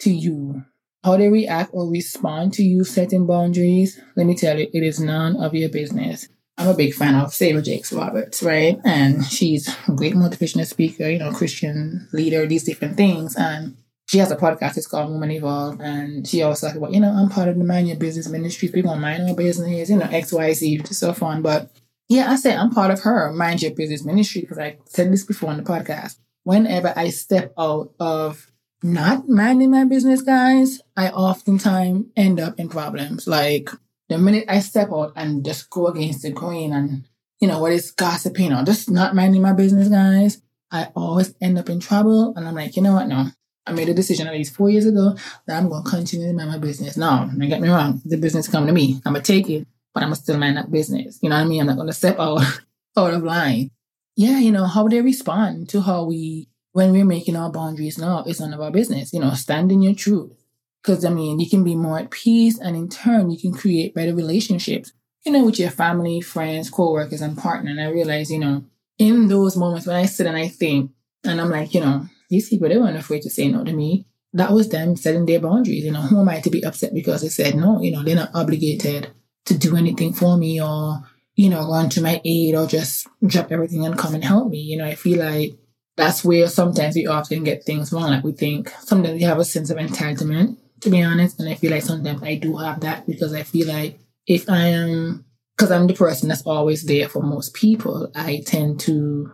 to 0.00 0.10
you, 0.10 0.64
how 1.04 1.16
they 1.16 1.28
react 1.28 1.70
or 1.74 1.90
respond 1.90 2.54
to 2.54 2.62
you 2.62 2.84
setting 2.84 3.26
boundaries, 3.26 4.00
let 4.16 4.26
me 4.26 4.34
tell 4.34 4.58
you, 4.58 4.68
it 4.72 4.82
is 4.82 4.98
none 4.98 5.36
of 5.36 5.54
your 5.54 5.68
business. 5.68 6.28
I'm 6.58 6.68
a 6.68 6.74
big 6.74 6.92
fan 6.92 7.14
of 7.14 7.32
Sarah 7.32 7.62
Jakes 7.62 7.92
Roberts, 7.92 8.42
right? 8.42 8.80
And 8.84 9.24
she's 9.24 9.68
a 9.86 9.92
great 9.92 10.14
motivational 10.14 10.66
speaker, 10.66 11.08
you 11.08 11.20
know, 11.20 11.30
Christian 11.30 12.08
leader, 12.12 12.46
these 12.46 12.64
different 12.64 12.96
things. 12.96 13.36
And 13.36 13.76
she 14.06 14.18
has 14.18 14.32
a 14.32 14.36
podcast, 14.36 14.76
it's 14.76 14.88
called 14.88 15.10
Woman 15.10 15.30
Evolve. 15.30 15.80
And 15.80 16.26
she 16.26 16.42
always 16.42 16.60
talks 16.60 16.76
about, 16.76 16.92
you 16.92 16.98
know, 16.98 17.12
I'm 17.12 17.28
part 17.28 17.48
of 17.48 17.56
the 17.56 17.64
Mind 17.64 17.86
Your 17.86 17.96
Business 17.96 18.28
ministry. 18.28 18.68
People 18.68 18.96
mind 18.96 19.28
our 19.28 19.36
business, 19.36 19.88
you 19.88 19.96
know, 19.96 20.08
X, 20.10 20.32
Y, 20.32 20.52
Z, 20.52 20.78
which 20.78 20.90
is 20.90 20.98
so 20.98 21.12
fun. 21.12 21.42
But 21.42 21.70
yeah, 22.08 22.30
I 22.30 22.36
say 22.36 22.56
I'm 22.56 22.70
part 22.70 22.90
of 22.90 23.00
her 23.00 23.32
Mind 23.32 23.62
Your 23.62 23.72
Business 23.72 24.04
ministry 24.04 24.40
because 24.40 24.58
I 24.58 24.78
said 24.86 25.12
this 25.12 25.24
before 25.24 25.50
on 25.50 25.58
the 25.58 25.62
podcast. 25.62 26.16
Whenever 26.42 26.92
I 26.96 27.10
step 27.10 27.52
out 27.56 27.92
of 28.00 28.50
not 28.82 29.28
minding 29.28 29.70
my 29.70 29.84
business, 29.84 30.22
guys, 30.22 30.80
I 30.96 31.10
oftentimes 31.10 32.06
end 32.16 32.40
up 32.40 32.58
in 32.58 32.68
problems. 32.68 33.28
Like 33.28 33.70
the 34.08 34.18
minute 34.18 34.44
I 34.48 34.60
step 34.60 34.90
out 34.92 35.12
and 35.16 35.44
just 35.44 35.70
go 35.70 35.86
against 35.86 36.22
the 36.22 36.30
grain 36.30 36.72
and, 36.72 37.04
you 37.40 37.48
know, 37.48 37.60
what 37.60 37.72
is 37.72 37.90
gossiping 37.90 38.52
or 38.52 38.64
just 38.64 38.90
not 38.90 39.14
minding 39.14 39.42
my 39.42 39.52
business, 39.52 39.88
guys, 39.88 40.40
I 40.70 40.88
always 40.96 41.34
end 41.40 41.58
up 41.58 41.68
in 41.68 41.80
trouble. 41.80 42.34
And 42.36 42.48
I'm 42.48 42.54
like, 42.54 42.76
you 42.76 42.82
know 42.82 42.94
what? 42.94 43.08
No, 43.08 43.26
I 43.66 43.72
made 43.72 43.88
a 43.88 43.94
decision 43.94 44.26
at 44.26 44.32
least 44.32 44.54
four 44.54 44.70
years 44.70 44.86
ago 44.86 45.14
that 45.46 45.56
I'm 45.56 45.68
going 45.68 45.84
to 45.84 45.90
continue 45.90 46.28
to 46.28 46.32
mind 46.32 46.50
my 46.50 46.58
business. 46.58 46.96
No, 46.96 47.28
don't 47.30 47.48
get 47.48 47.60
me 47.60 47.68
wrong. 47.68 48.00
The 48.04 48.16
business 48.16 48.48
come 48.48 48.66
to 48.66 48.72
me. 48.72 49.00
I'm 49.04 49.12
going 49.12 49.22
to 49.22 49.32
take 49.32 49.48
it, 49.50 49.66
but 49.92 50.02
I'm 50.02 50.08
going 50.08 50.16
to 50.16 50.22
still 50.22 50.38
mind 50.38 50.56
that 50.56 50.70
business. 50.70 51.18
You 51.22 51.28
know 51.28 51.36
what 51.36 51.42
I 51.42 51.48
mean? 51.48 51.60
I'm 51.60 51.66
not 51.66 51.76
going 51.76 51.88
to 51.88 51.92
step 51.92 52.18
out, 52.18 52.42
out 52.96 53.14
of 53.14 53.22
line. 53.22 53.70
Yeah, 54.16 54.38
you 54.38 54.50
know, 54.50 54.64
how 54.64 54.88
they 54.88 55.00
respond 55.00 55.68
to 55.68 55.82
how 55.82 56.04
we, 56.04 56.48
when 56.72 56.92
we're 56.92 57.04
making 57.04 57.36
our 57.36 57.52
boundaries 57.52 57.98
now, 57.98 58.24
it's 58.26 58.40
none 58.40 58.54
of 58.54 58.60
our 58.60 58.70
business. 58.70 59.12
You 59.12 59.20
know, 59.20 59.30
stand 59.34 59.70
in 59.70 59.82
your 59.82 59.94
truth. 59.94 60.32
Because, 60.82 61.04
I 61.04 61.10
mean, 61.10 61.40
you 61.40 61.48
can 61.48 61.64
be 61.64 61.74
more 61.74 61.98
at 61.98 62.10
peace 62.10 62.58
and 62.58 62.76
in 62.76 62.88
turn, 62.88 63.30
you 63.30 63.38
can 63.38 63.52
create 63.52 63.94
better 63.94 64.14
relationships, 64.14 64.92
you 65.24 65.32
know, 65.32 65.44
with 65.44 65.58
your 65.58 65.70
family, 65.70 66.20
friends, 66.20 66.70
co-workers, 66.70 67.20
and 67.20 67.36
partner. 67.36 67.70
And 67.70 67.80
I 67.80 67.90
realize, 67.90 68.30
you 68.30 68.38
know, 68.38 68.64
in 68.98 69.28
those 69.28 69.56
moments 69.56 69.86
when 69.86 69.96
I 69.96 70.06
sit 70.06 70.26
and 70.26 70.36
I 70.36 70.48
think, 70.48 70.90
and 71.24 71.40
I'm 71.40 71.50
like, 71.50 71.74
you 71.74 71.80
know, 71.80 72.06
these 72.30 72.48
people, 72.48 72.68
they 72.68 72.78
weren't 72.78 72.96
afraid 72.96 73.22
to 73.22 73.30
say 73.30 73.48
no 73.48 73.64
to 73.64 73.72
me. 73.72 74.06
That 74.32 74.52
was 74.52 74.68
them 74.68 74.94
setting 74.96 75.26
their 75.26 75.40
boundaries. 75.40 75.84
You 75.84 75.92
know, 75.92 76.02
who 76.02 76.20
am 76.20 76.28
I 76.28 76.40
to 76.40 76.50
be 76.50 76.64
upset 76.64 76.94
because 76.94 77.22
they 77.22 77.28
said 77.28 77.54
no? 77.54 77.80
You 77.80 77.92
know, 77.92 78.02
they're 78.02 78.14
not 78.14 78.34
obligated 78.34 79.10
to 79.46 79.58
do 79.58 79.76
anything 79.76 80.12
for 80.12 80.36
me 80.36 80.60
or, 80.60 81.00
you 81.34 81.48
know, 81.48 81.68
run 81.68 81.88
to 81.90 82.02
my 82.02 82.20
aid 82.24 82.54
or 82.54 82.66
just 82.66 83.06
drop 83.26 83.50
everything 83.50 83.84
and 83.84 83.98
come 83.98 84.14
and 84.14 84.24
help 84.24 84.50
me. 84.50 84.58
You 84.58 84.76
know, 84.76 84.84
I 84.84 84.94
feel 84.94 85.18
like 85.18 85.54
that's 85.96 86.24
where 86.24 86.46
sometimes 86.48 86.94
we 86.94 87.06
often 87.06 87.42
get 87.42 87.64
things 87.64 87.92
wrong. 87.92 88.10
Like 88.10 88.24
we 88.24 88.32
think 88.32 88.70
sometimes 88.80 89.14
we 89.14 89.22
have 89.22 89.38
a 89.38 89.44
sense 89.44 89.70
of 89.70 89.78
entitlement 89.78 90.56
to 90.80 90.90
be 90.90 91.02
honest. 91.02 91.40
And 91.40 91.48
I 91.48 91.54
feel 91.54 91.70
like 91.70 91.82
sometimes 91.82 92.22
I 92.22 92.36
do 92.36 92.56
have 92.56 92.80
that 92.80 93.06
because 93.06 93.32
I 93.34 93.42
feel 93.42 93.68
like 93.68 93.98
if 94.26 94.48
I 94.48 94.66
am, 94.68 95.24
because 95.56 95.70
I'm 95.70 95.86
the 95.86 95.94
person 95.94 96.28
that's 96.28 96.46
always 96.46 96.84
there 96.84 97.08
for 97.08 97.22
most 97.22 97.54
people, 97.54 98.10
I 98.14 98.42
tend 98.46 98.80
to 98.80 99.32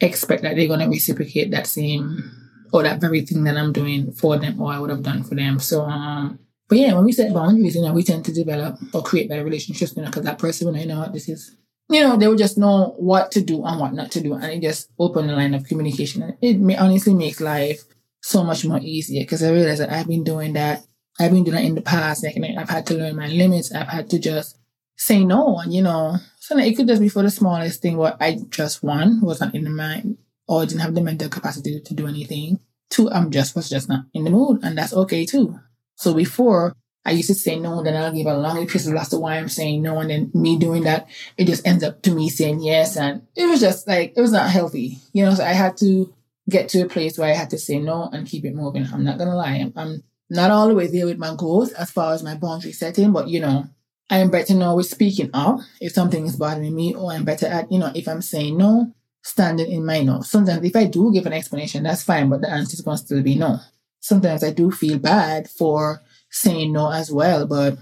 expect 0.00 0.42
that 0.42 0.56
they're 0.56 0.66
going 0.66 0.80
to 0.80 0.88
reciprocate 0.88 1.50
that 1.52 1.66
same 1.66 2.30
or 2.72 2.82
that 2.82 3.00
very 3.00 3.20
thing 3.20 3.44
that 3.44 3.56
I'm 3.56 3.72
doing 3.72 4.12
for 4.12 4.36
them 4.38 4.60
or 4.60 4.72
I 4.72 4.78
would 4.78 4.90
have 4.90 5.02
done 5.02 5.22
for 5.22 5.34
them. 5.34 5.58
So, 5.58 5.82
um, 5.82 6.38
but 6.68 6.78
yeah, 6.78 6.94
when 6.94 7.04
we 7.04 7.12
set 7.12 7.34
boundaries, 7.34 7.76
you 7.76 7.82
know, 7.82 7.92
we 7.92 8.02
tend 8.02 8.24
to 8.24 8.32
develop 8.32 8.78
or 8.94 9.02
create 9.02 9.28
better 9.28 9.44
relationships, 9.44 9.94
you 9.94 10.02
know, 10.02 10.08
because 10.08 10.24
that 10.24 10.38
person, 10.38 10.74
you 10.74 10.86
know 10.86 11.00
what, 11.00 11.12
this 11.12 11.28
is, 11.28 11.54
you 11.90 12.00
know, 12.00 12.16
they 12.16 12.26
will 12.26 12.36
just 12.36 12.56
know 12.56 12.94
what 12.96 13.30
to 13.32 13.42
do 13.42 13.64
and 13.64 13.78
what 13.78 13.92
not 13.92 14.10
to 14.12 14.20
do. 14.20 14.34
And 14.34 14.44
it 14.44 14.62
just 14.62 14.88
open 14.98 15.26
the 15.26 15.34
line 15.34 15.54
of 15.54 15.66
communication. 15.66 16.36
It 16.40 16.58
may 16.58 16.76
honestly 16.76 17.14
makes 17.14 17.40
life 17.40 17.84
so 18.22 18.44
much 18.44 18.64
more 18.64 18.78
easier 18.80 19.22
because 19.22 19.42
I 19.42 19.50
realize 19.50 19.78
that 19.78 19.92
I've 19.92 20.08
been 20.08 20.24
doing 20.24 20.54
that. 20.54 20.84
I've 21.20 21.32
been 21.32 21.44
doing 21.44 21.56
that 21.56 21.64
in 21.64 21.74
the 21.74 21.82
past. 21.82 22.24
Like, 22.24 22.38
I've 22.56 22.70
had 22.70 22.86
to 22.86 22.94
learn 22.94 23.16
my 23.16 23.26
limits. 23.26 23.72
I've 23.72 23.88
had 23.88 24.08
to 24.10 24.18
just 24.18 24.58
say 24.96 25.24
no. 25.24 25.58
And, 25.58 25.74
you 25.74 25.82
know, 25.82 26.16
so 26.38 26.56
it 26.56 26.76
could 26.76 26.86
just 26.86 27.02
be 27.02 27.08
for 27.08 27.22
the 27.22 27.30
smallest 27.30 27.82
thing 27.82 27.96
what 27.96 28.16
I 28.20 28.38
just, 28.48 28.82
one, 28.82 29.20
was 29.20 29.40
not 29.40 29.54
in 29.54 29.64
the 29.64 29.70
mind 29.70 30.18
or 30.46 30.64
didn't 30.64 30.80
have 30.80 30.94
the 30.94 31.02
mental 31.02 31.28
capacity 31.28 31.80
to 31.80 31.94
do 31.94 32.06
anything. 32.06 32.60
Two, 32.88 33.10
I'm 33.10 33.30
just, 33.30 33.54
was 33.56 33.68
just 33.68 33.88
not 33.88 34.06
in 34.14 34.24
the 34.24 34.30
mood. 34.30 34.60
And 34.62 34.78
that's 34.78 34.94
okay 34.94 35.26
too. 35.26 35.58
So 35.96 36.14
before, 36.14 36.74
I 37.04 37.10
used 37.10 37.28
to 37.28 37.34
say 37.34 37.58
no, 37.58 37.82
then 37.82 37.96
I'll 37.96 38.12
give 38.12 38.26
a 38.26 38.36
long 38.36 38.62
epistle 38.62 38.96
as 38.96 39.08
to 39.08 39.18
why 39.18 39.36
I'm 39.36 39.48
saying 39.48 39.82
no. 39.82 39.98
And 39.98 40.10
then 40.10 40.30
me 40.34 40.56
doing 40.56 40.84
that, 40.84 41.08
it 41.36 41.46
just 41.46 41.66
ends 41.66 41.82
up 41.82 42.00
to 42.02 42.12
me 42.12 42.28
saying 42.28 42.60
yes. 42.60 42.96
And 42.96 43.26
it 43.34 43.46
was 43.46 43.60
just 43.60 43.88
like, 43.88 44.14
it 44.16 44.20
was 44.20 44.32
not 44.32 44.50
healthy, 44.50 44.98
you 45.12 45.24
know, 45.24 45.34
so 45.34 45.44
I 45.44 45.52
had 45.52 45.76
to 45.78 46.14
get 46.48 46.68
to 46.70 46.82
a 46.82 46.88
place 46.88 47.18
where 47.18 47.30
I 47.30 47.36
had 47.36 47.50
to 47.50 47.58
say 47.58 47.78
no 47.78 48.08
and 48.12 48.26
keep 48.26 48.44
it 48.44 48.54
moving. 48.54 48.86
I'm 48.92 49.04
not 49.04 49.18
gonna 49.18 49.36
lie. 49.36 49.70
I'm, 49.76 50.02
not 50.30 50.50
all 50.50 50.66
the 50.66 50.74
way 50.74 50.86
there 50.86 51.04
with 51.04 51.18
my 51.18 51.34
goals 51.36 51.72
as 51.72 51.90
far 51.90 52.14
as 52.14 52.22
my 52.22 52.34
boundary 52.34 52.72
setting, 52.72 53.12
but 53.12 53.28
you 53.28 53.38
know, 53.38 53.66
I'm 54.08 54.30
better 54.30 54.54
now 54.54 54.76
with 54.76 54.86
speaking 54.86 55.28
up 55.34 55.60
if 55.80 55.92
something 55.92 56.26
is 56.26 56.36
bothering 56.36 56.74
me, 56.74 56.94
or 56.94 57.12
I'm 57.12 57.24
better 57.24 57.46
at, 57.46 57.70
you 57.70 57.78
know, 57.78 57.92
if 57.94 58.08
I'm 58.08 58.22
saying 58.22 58.56
no, 58.56 58.94
standing 59.22 59.70
in 59.70 59.84
my 59.84 60.02
no. 60.02 60.22
Sometimes 60.22 60.64
if 60.64 60.74
I 60.74 60.84
do 60.84 61.12
give 61.12 61.26
an 61.26 61.32
explanation, 61.32 61.82
that's 61.82 62.02
fine, 62.02 62.28
but 62.28 62.40
the 62.40 62.50
answer 62.50 62.74
is 62.74 62.80
going 62.80 62.96
to 62.96 63.04
still 63.04 63.22
be 63.22 63.34
no. 63.34 63.58
Sometimes 64.00 64.42
I 64.42 64.52
do 64.52 64.70
feel 64.70 64.98
bad 64.98 65.48
for 65.48 66.02
saying 66.30 66.72
no 66.72 66.90
as 66.90 67.10
well, 67.10 67.46
but 67.46 67.78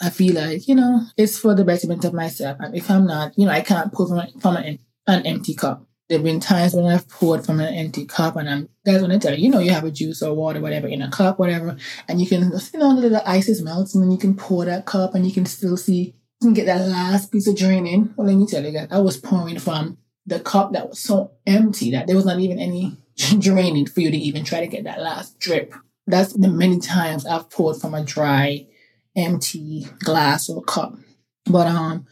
I 0.00 0.10
feel 0.10 0.34
like, 0.34 0.68
you 0.68 0.74
know, 0.74 1.00
it's 1.16 1.38
for 1.38 1.54
the 1.54 1.64
betterment 1.64 2.04
of 2.04 2.12
myself. 2.12 2.58
And 2.60 2.74
if 2.74 2.90
I'm 2.90 3.06
not, 3.06 3.38
you 3.38 3.46
know, 3.46 3.52
I 3.52 3.60
can't 3.60 3.92
pour 3.92 4.08
from, 4.08 4.40
from 4.40 4.56
an, 4.56 4.78
an 5.06 5.26
empty 5.26 5.54
cup. 5.54 5.86
There 6.12 6.18
have 6.18 6.26
been 6.26 6.40
times 6.40 6.74
when 6.74 6.84
I've 6.84 7.08
poured 7.08 7.46
from 7.46 7.58
an 7.58 7.72
empty 7.72 8.04
cup 8.04 8.36
and 8.36 8.46
I'm, 8.46 8.68
guys, 8.84 9.00
when 9.00 9.12
I 9.12 9.16
tell 9.16 9.34
you, 9.34 9.44
you 9.44 9.48
know, 9.48 9.60
you 9.60 9.70
have 9.70 9.84
a 9.84 9.90
juice 9.90 10.20
or 10.20 10.34
water, 10.34 10.60
whatever, 10.60 10.86
in 10.86 11.00
a 11.00 11.10
cup, 11.10 11.38
whatever, 11.38 11.74
and 12.06 12.20
you 12.20 12.26
can, 12.26 12.42
you 12.42 12.78
know, 12.78 12.94
the 12.94 13.00
little 13.00 13.22
ice 13.24 13.48
is 13.48 13.62
melting 13.62 14.02
and 14.02 14.12
you 14.12 14.18
can 14.18 14.36
pour 14.36 14.66
that 14.66 14.84
cup 14.84 15.14
and 15.14 15.26
you 15.26 15.32
can 15.32 15.46
still 15.46 15.74
see, 15.74 16.14
you 16.42 16.48
can 16.48 16.52
get 16.52 16.66
that 16.66 16.86
last 16.86 17.32
piece 17.32 17.46
of 17.46 17.56
draining. 17.56 18.12
Well, 18.14 18.26
let 18.26 18.36
me 18.36 18.46
tell 18.46 18.62
you 18.62 18.72
guys, 18.72 18.88
I 18.90 18.98
was 18.98 19.16
pouring 19.16 19.58
from 19.58 19.96
the 20.26 20.38
cup 20.38 20.74
that 20.74 20.90
was 20.90 21.00
so 21.00 21.30
empty 21.46 21.92
that 21.92 22.08
there 22.08 22.16
was 22.16 22.26
not 22.26 22.40
even 22.40 22.58
any 22.58 22.94
draining 23.38 23.86
for 23.86 24.02
you 24.02 24.10
to 24.10 24.18
even 24.18 24.44
try 24.44 24.60
to 24.60 24.66
get 24.66 24.84
that 24.84 25.00
last 25.00 25.38
drip. 25.38 25.74
That's 26.06 26.34
the 26.34 26.48
many 26.48 26.78
times 26.78 27.24
I've 27.24 27.48
poured 27.48 27.80
from 27.80 27.94
a 27.94 28.04
dry, 28.04 28.66
empty 29.16 29.86
glass 30.00 30.50
or 30.50 30.62
cup. 30.62 30.94
But 31.46 31.68
um, 31.68 32.06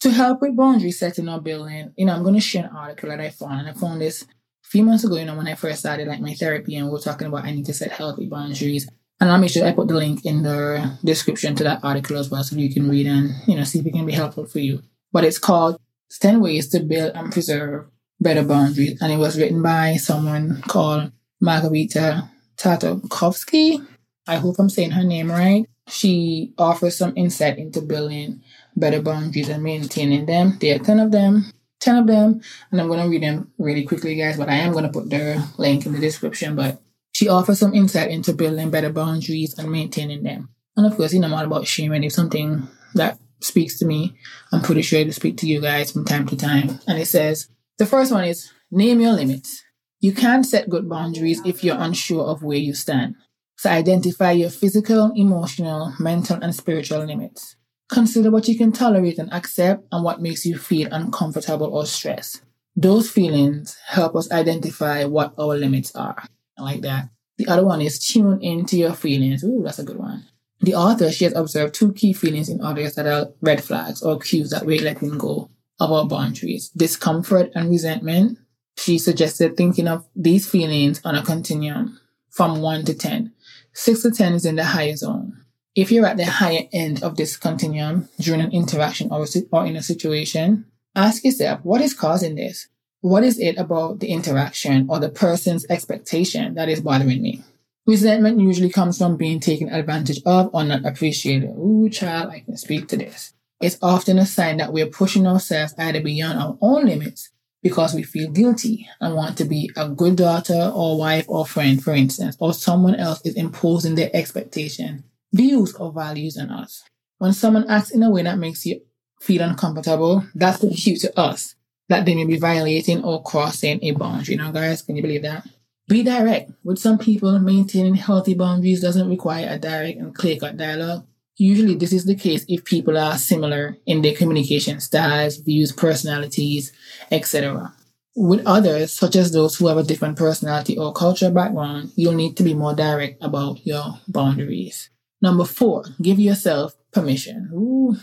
to 0.00 0.10
help 0.10 0.40
with 0.40 0.56
boundary 0.56 0.90
setting 0.90 1.28
or 1.28 1.40
building, 1.40 1.92
you 1.96 2.06
know, 2.06 2.14
I'm 2.14 2.22
going 2.22 2.34
to 2.34 2.40
share 2.40 2.64
an 2.64 2.76
article 2.76 3.08
that 3.08 3.20
I 3.20 3.30
found. 3.30 3.60
And 3.60 3.68
I 3.68 3.72
found 3.72 4.00
this 4.00 4.22
a 4.22 4.68
few 4.68 4.82
months 4.84 5.04
ago, 5.04 5.16
you 5.16 5.24
know, 5.24 5.36
when 5.36 5.48
I 5.48 5.54
first 5.54 5.80
started 5.80 6.06
like 6.06 6.20
my 6.20 6.34
therapy 6.34 6.76
and 6.76 6.88
we 6.88 6.96
are 6.96 7.00
talking 7.00 7.26
about 7.26 7.44
I 7.44 7.50
need 7.50 7.66
to 7.66 7.74
set 7.74 7.92
healthy 7.92 8.26
boundaries. 8.26 8.88
And 9.20 9.30
I'll 9.30 9.38
make 9.38 9.50
sure 9.50 9.66
I 9.66 9.72
put 9.72 9.88
the 9.88 9.94
link 9.94 10.24
in 10.24 10.44
the 10.44 10.96
description 11.02 11.56
to 11.56 11.64
that 11.64 11.82
article 11.82 12.16
as 12.16 12.30
well 12.30 12.44
so 12.44 12.54
you 12.54 12.72
can 12.72 12.88
read 12.88 13.06
and, 13.06 13.30
you 13.48 13.56
know, 13.56 13.64
see 13.64 13.80
if 13.80 13.86
it 13.86 13.92
can 13.92 14.06
be 14.06 14.12
helpful 14.12 14.46
for 14.46 14.60
you. 14.60 14.82
But 15.12 15.24
it's 15.24 15.40
called 15.40 15.80
10 16.20 16.40
Ways 16.40 16.68
to 16.68 16.80
Build 16.80 17.12
and 17.14 17.32
Preserve 17.32 17.86
Better 18.20 18.44
Boundaries. 18.44 19.02
And 19.02 19.12
it 19.12 19.16
was 19.16 19.36
written 19.36 19.60
by 19.60 19.96
someone 19.96 20.62
called 20.62 21.10
Margarita 21.40 22.30
Tartakovsky. 22.56 23.84
I 24.28 24.36
hope 24.36 24.56
I'm 24.60 24.70
saying 24.70 24.92
her 24.92 25.02
name 25.02 25.32
right. 25.32 25.66
She 25.88 26.52
offers 26.58 26.96
some 26.96 27.14
insight 27.16 27.58
into 27.58 27.80
building 27.80 28.42
better 28.78 29.02
boundaries 29.02 29.48
and 29.48 29.62
maintaining 29.62 30.26
them. 30.26 30.56
There 30.60 30.76
are 30.76 30.78
10 30.78 31.00
of 31.00 31.12
them. 31.12 31.52
10 31.80 31.96
of 31.96 32.06
them, 32.06 32.40
and 32.70 32.80
I'm 32.80 32.88
going 32.88 33.00
to 33.00 33.08
read 33.08 33.22
them 33.22 33.52
really 33.56 33.84
quickly, 33.84 34.16
guys, 34.16 34.36
but 34.36 34.48
I 34.48 34.56
am 34.56 34.72
going 34.72 34.84
to 34.84 34.90
put 34.90 35.10
their 35.10 35.44
link 35.58 35.86
in 35.86 35.92
the 35.92 36.00
description. 36.00 36.56
But 36.56 36.82
she 37.12 37.28
offers 37.28 37.60
some 37.60 37.74
insight 37.74 38.10
into 38.10 38.32
building 38.32 38.70
better 38.70 38.90
boundaries 38.90 39.56
and 39.56 39.70
maintaining 39.70 40.24
them. 40.24 40.48
And 40.76 40.86
of 40.86 40.96
course, 40.96 41.12
you 41.12 41.20
know, 41.20 41.28
I'm 41.28 41.34
all 41.34 41.44
about 41.44 41.66
sharing 41.66 42.04
if 42.04 42.12
something 42.12 42.66
that 42.94 43.18
speaks 43.40 43.78
to 43.78 43.86
me, 43.86 44.16
I'm 44.52 44.62
pretty 44.62 44.82
sure 44.82 45.00
it'll 45.00 45.12
speak 45.12 45.36
to 45.38 45.46
you 45.46 45.60
guys 45.60 45.92
from 45.92 46.04
time 46.04 46.26
to 46.26 46.36
time. 46.36 46.80
And 46.86 46.98
it 46.98 47.06
says, 47.06 47.48
the 47.78 47.86
first 47.86 48.12
one 48.12 48.24
is 48.24 48.52
name 48.70 49.00
your 49.00 49.12
limits. 49.12 49.62
You 50.00 50.12
can't 50.12 50.46
set 50.46 50.68
good 50.68 50.88
boundaries 50.88 51.40
if 51.44 51.62
you're 51.62 51.78
unsure 51.78 52.24
of 52.24 52.42
where 52.42 52.58
you 52.58 52.74
stand. 52.74 53.16
So 53.56 53.70
identify 53.70 54.32
your 54.32 54.50
physical, 54.50 55.12
emotional, 55.16 55.94
mental, 55.98 56.38
and 56.40 56.54
spiritual 56.54 57.04
limits. 57.04 57.56
Consider 57.88 58.30
what 58.30 58.48
you 58.48 58.56
can 58.56 58.72
tolerate 58.72 59.18
and 59.18 59.32
accept 59.32 59.86
and 59.90 60.04
what 60.04 60.20
makes 60.20 60.44
you 60.44 60.58
feel 60.58 60.88
uncomfortable 60.92 61.74
or 61.74 61.86
stressed. 61.86 62.42
Those 62.76 63.10
feelings 63.10 63.76
help 63.86 64.14
us 64.14 64.30
identify 64.30 65.04
what 65.04 65.34
our 65.38 65.56
limits 65.56 65.94
are. 65.96 66.22
I 66.58 66.62
like 66.62 66.82
that. 66.82 67.08
The 67.38 67.48
other 67.48 67.64
one 67.64 67.80
is 67.80 67.98
tune 67.98 68.42
into 68.42 68.76
your 68.76 68.92
feelings. 68.92 69.42
Ooh, 69.42 69.62
that's 69.64 69.78
a 69.78 69.84
good 69.84 69.96
one. 69.96 70.26
The 70.60 70.74
author, 70.74 71.10
she 71.10 71.24
has 71.24 71.34
observed 71.34 71.74
two 71.74 71.92
key 71.92 72.12
feelings 72.12 72.48
in 72.48 72.60
others 72.60 72.94
that 72.96 73.06
are 73.06 73.32
red 73.40 73.62
flags 73.62 74.02
or 74.02 74.18
cues 74.18 74.50
that 74.50 74.66
we're 74.66 74.82
letting 74.82 75.16
go 75.16 75.50
of 75.80 75.92
our 75.92 76.06
boundaries. 76.06 76.68
Discomfort 76.70 77.50
and 77.54 77.70
resentment. 77.70 78.38
She 78.76 78.98
suggested 78.98 79.56
thinking 79.56 79.88
of 79.88 80.04
these 80.14 80.48
feelings 80.48 81.00
on 81.04 81.14
a 81.14 81.22
continuum 81.24 81.98
from 82.30 82.60
1 82.60 82.84
to 82.86 82.94
10. 82.94 83.32
6 83.72 84.02
to 84.02 84.10
10 84.10 84.34
is 84.34 84.44
in 84.44 84.56
the 84.56 84.64
higher 84.64 84.96
zone. 84.96 85.44
If 85.78 85.92
you're 85.92 86.06
at 86.06 86.16
the 86.16 86.24
higher 86.24 86.66
end 86.72 87.04
of 87.04 87.16
this 87.16 87.36
continuum 87.36 88.08
during 88.18 88.40
an 88.40 88.50
interaction 88.50 89.12
or, 89.12 89.24
or 89.52 89.64
in 89.64 89.76
a 89.76 89.82
situation, 89.84 90.66
ask 90.96 91.24
yourself, 91.24 91.60
what 91.62 91.80
is 91.80 91.94
causing 91.94 92.34
this? 92.34 92.66
What 93.00 93.22
is 93.22 93.38
it 93.38 93.56
about 93.58 94.00
the 94.00 94.08
interaction 94.08 94.88
or 94.90 94.98
the 94.98 95.08
person's 95.08 95.64
expectation 95.70 96.54
that 96.54 96.68
is 96.68 96.80
bothering 96.80 97.22
me? 97.22 97.44
Resentment 97.86 98.40
usually 98.40 98.70
comes 98.70 98.98
from 98.98 99.16
being 99.16 99.38
taken 99.38 99.68
advantage 99.68 100.20
of 100.26 100.50
or 100.52 100.64
not 100.64 100.84
appreciated. 100.84 101.50
Ooh, 101.50 101.88
child, 101.88 102.32
I 102.32 102.40
can 102.40 102.56
speak 102.56 102.88
to 102.88 102.96
this. 102.96 103.32
It's 103.60 103.78
often 103.80 104.18
a 104.18 104.26
sign 104.26 104.56
that 104.56 104.72
we're 104.72 104.86
pushing 104.86 105.28
ourselves 105.28 105.74
either 105.78 106.00
beyond 106.00 106.40
our 106.40 106.58
own 106.60 106.86
limits 106.86 107.30
because 107.62 107.94
we 107.94 108.02
feel 108.02 108.32
guilty 108.32 108.88
and 109.00 109.14
want 109.14 109.38
to 109.38 109.44
be 109.44 109.70
a 109.76 109.88
good 109.88 110.16
daughter 110.16 110.72
or 110.74 110.98
wife 110.98 111.26
or 111.28 111.46
friend, 111.46 111.80
for 111.80 111.92
instance, 111.92 112.36
or 112.40 112.52
someone 112.52 112.96
else 112.96 113.24
is 113.24 113.36
imposing 113.36 113.94
their 113.94 114.10
expectation 114.12 115.04
views 115.32 115.74
or 115.74 115.92
values 115.92 116.36
on 116.36 116.50
us. 116.50 116.84
When 117.18 117.32
someone 117.32 117.68
acts 117.68 117.90
in 117.90 118.02
a 118.02 118.10
way 118.10 118.22
that 118.22 118.38
makes 118.38 118.64
you 118.64 118.80
feel 119.20 119.42
uncomfortable, 119.42 120.24
that's 120.34 120.62
a 120.62 120.70
cue 120.70 120.96
to 120.98 121.18
us 121.18 121.54
that 121.88 122.04
they 122.04 122.14
may 122.14 122.24
be 122.24 122.38
violating 122.38 123.02
or 123.02 123.22
crossing 123.22 123.82
a 123.82 123.92
boundary. 123.92 124.36
Now, 124.36 124.52
guys, 124.52 124.82
can 124.82 124.96
you 124.96 125.02
believe 125.02 125.22
that? 125.22 125.46
Be 125.88 126.02
direct. 126.02 126.52
With 126.62 126.78
some 126.78 126.98
people, 126.98 127.38
maintaining 127.38 127.94
healthy 127.94 128.34
boundaries 128.34 128.82
doesn't 128.82 129.08
require 129.08 129.48
a 129.48 129.58
direct 129.58 129.98
and 129.98 130.14
clear 130.14 130.38
cut 130.38 130.56
dialogue. 130.56 131.06
Usually, 131.36 131.76
this 131.76 131.92
is 131.92 132.04
the 132.04 132.14
case 132.14 132.44
if 132.48 132.64
people 132.64 132.98
are 132.98 133.16
similar 133.16 133.78
in 133.86 134.02
their 134.02 134.14
communication 134.14 134.80
styles, 134.80 135.38
views, 135.38 135.72
personalities, 135.72 136.72
etc. 137.10 137.72
With 138.14 138.44
others, 138.44 138.92
such 138.92 139.16
as 139.16 139.32
those 139.32 139.56
who 139.56 139.68
have 139.68 139.78
a 139.78 139.84
different 139.84 140.18
personality 140.18 140.76
or 140.76 140.92
cultural 140.92 141.30
background, 141.30 141.92
you'll 141.96 142.14
need 142.14 142.36
to 142.36 142.42
be 142.42 142.54
more 142.54 142.74
direct 142.74 143.22
about 143.22 143.64
your 143.64 143.98
boundaries. 144.08 144.90
Number 145.20 145.44
four, 145.44 145.84
give 146.00 146.18
yourself 146.18 146.76
permission. 146.92 147.50
Ooh. 147.52 147.96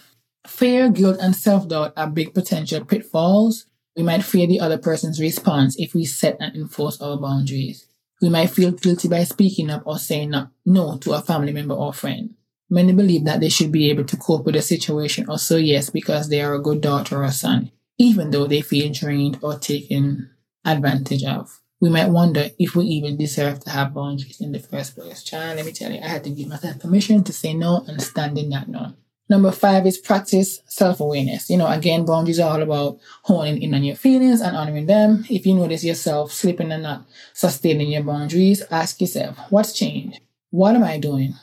Fear, 0.47 0.89
guilt, 0.89 1.17
and 1.21 1.35
self 1.35 1.67
doubt 1.67 1.93
are 1.97 2.09
big 2.09 2.33
potential 2.33 2.85
pitfalls. 2.85 3.65
We 3.95 4.03
might 4.03 4.23
fear 4.23 4.45
the 4.45 4.59
other 4.59 4.77
person's 4.77 5.21
response 5.21 5.75
if 5.79 5.93
we 5.93 6.05
set 6.05 6.37
and 6.39 6.55
enforce 6.55 7.01
our 7.01 7.17
boundaries. 7.17 7.87
We 8.21 8.29
might 8.29 8.49
feel 8.49 8.71
guilty 8.71 9.07
by 9.07 9.23
speaking 9.23 9.69
up 9.69 9.83
or 9.85 9.97
saying 9.97 10.33
no 10.65 10.97
to 10.97 11.13
a 11.13 11.21
family 11.21 11.53
member 11.53 11.75
or 11.75 11.93
friend. 11.93 12.35
Many 12.69 12.93
believe 12.93 13.25
that 13.25 13.39
they 13.39 13.49
should 13.49 13.71
be 13.71 13.89
able 13.89 14.05
to 14.05 14.17
cope 14.17 14.45
with 14.45 14.55
a 14.55 14.61
situation 14.61 15.29
or 15.29 15.37
say 15.37 15.59
yes 15.59 15.89
because 15.89 16.29
they 16.29 16.41
are 16.41 16.55
a 16.55 16.61
good 16.61 16.81
daughter 16.81 17.23
or 17.23 17.31
son, 17.31 17.71
even 17.97 18.31
though 18.31 18.47
they 18.47 18.61
feel 18.61 18.91
drained 18.91 19.39
or 19.41 19.57
taken 19.57 20.29
advantage 20.65 21.23
of 21.23 21.61
we 21.79 21.89
might 21.89 22.09
wonder 22.09 22.49
if 22.57 22.75
we 22.75 22.85
even 22.85 23.17
deserve 23.17 23.59
to 23.61 23.69
have 23.69 23.93
boundaries 23.93 24.41
in 24.41 24.51
the 24.51 24.59
first 24.59 24.95
place. 24.95 25.23
Child, 25.23 25.57
let 25.57 25.65
me 25.65 25.71
tell 25.71 25.91
you, 25.91 25.99
I 26.01 26.07
had 26.07 26.23
to 26.23 26.29
give 26.29 26.47
myself 26.47 26.79
permission 26.79 27.23
to 27.23 27.33
say 27.33 27.53
no 27.53 27.83
and 27.87 28.01
stand 28.01 28.37
in 28.37 28.49
that 28.49 28.69
no. 28.69 28.93
Number 29.27 29.51
five 29.51 29.87
is 29.87 29.97
practice 29.97 30.61
self-awareness. 30.67 31.49
You 31.49 31.57
know, 31.57 31.67
again, 31.67 32.05
boundaries 32.05 32.39
are 32.39 32.51
all 32.51 32.61
about 32.61 32.99
honing 33.23 33.61
in 33.61 33.73
on 33.73 33.83
your 33.83 33.95
feelings 33.95 34.39
and 34.39 34.55
honoring 34.55 34.85
them. 34.85 35.25
If 35.29 35.47
you 35.47 35.55
notice 35.55 35.83
yourself 35.83 36.31
slipping 36.31 36.71
and 36.71 36.83
not 36.83 37.05
sustaining 37.33 37.89
your 37.89 38.03
boundaries, 38.03 38.61
ask 38.69 39.01
yourself, 39.01 39.37
what's 39.49 39.73
changed? 39.73 40.19
What 40.51 40.75
am 40.75 40.83
I 40.83 40.99
doing? 40.99 41.33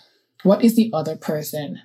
What 0.44 0.64
is 0.64 0.76
the 0.76 0.90
other 0.92 1.16
person 1.16 1.82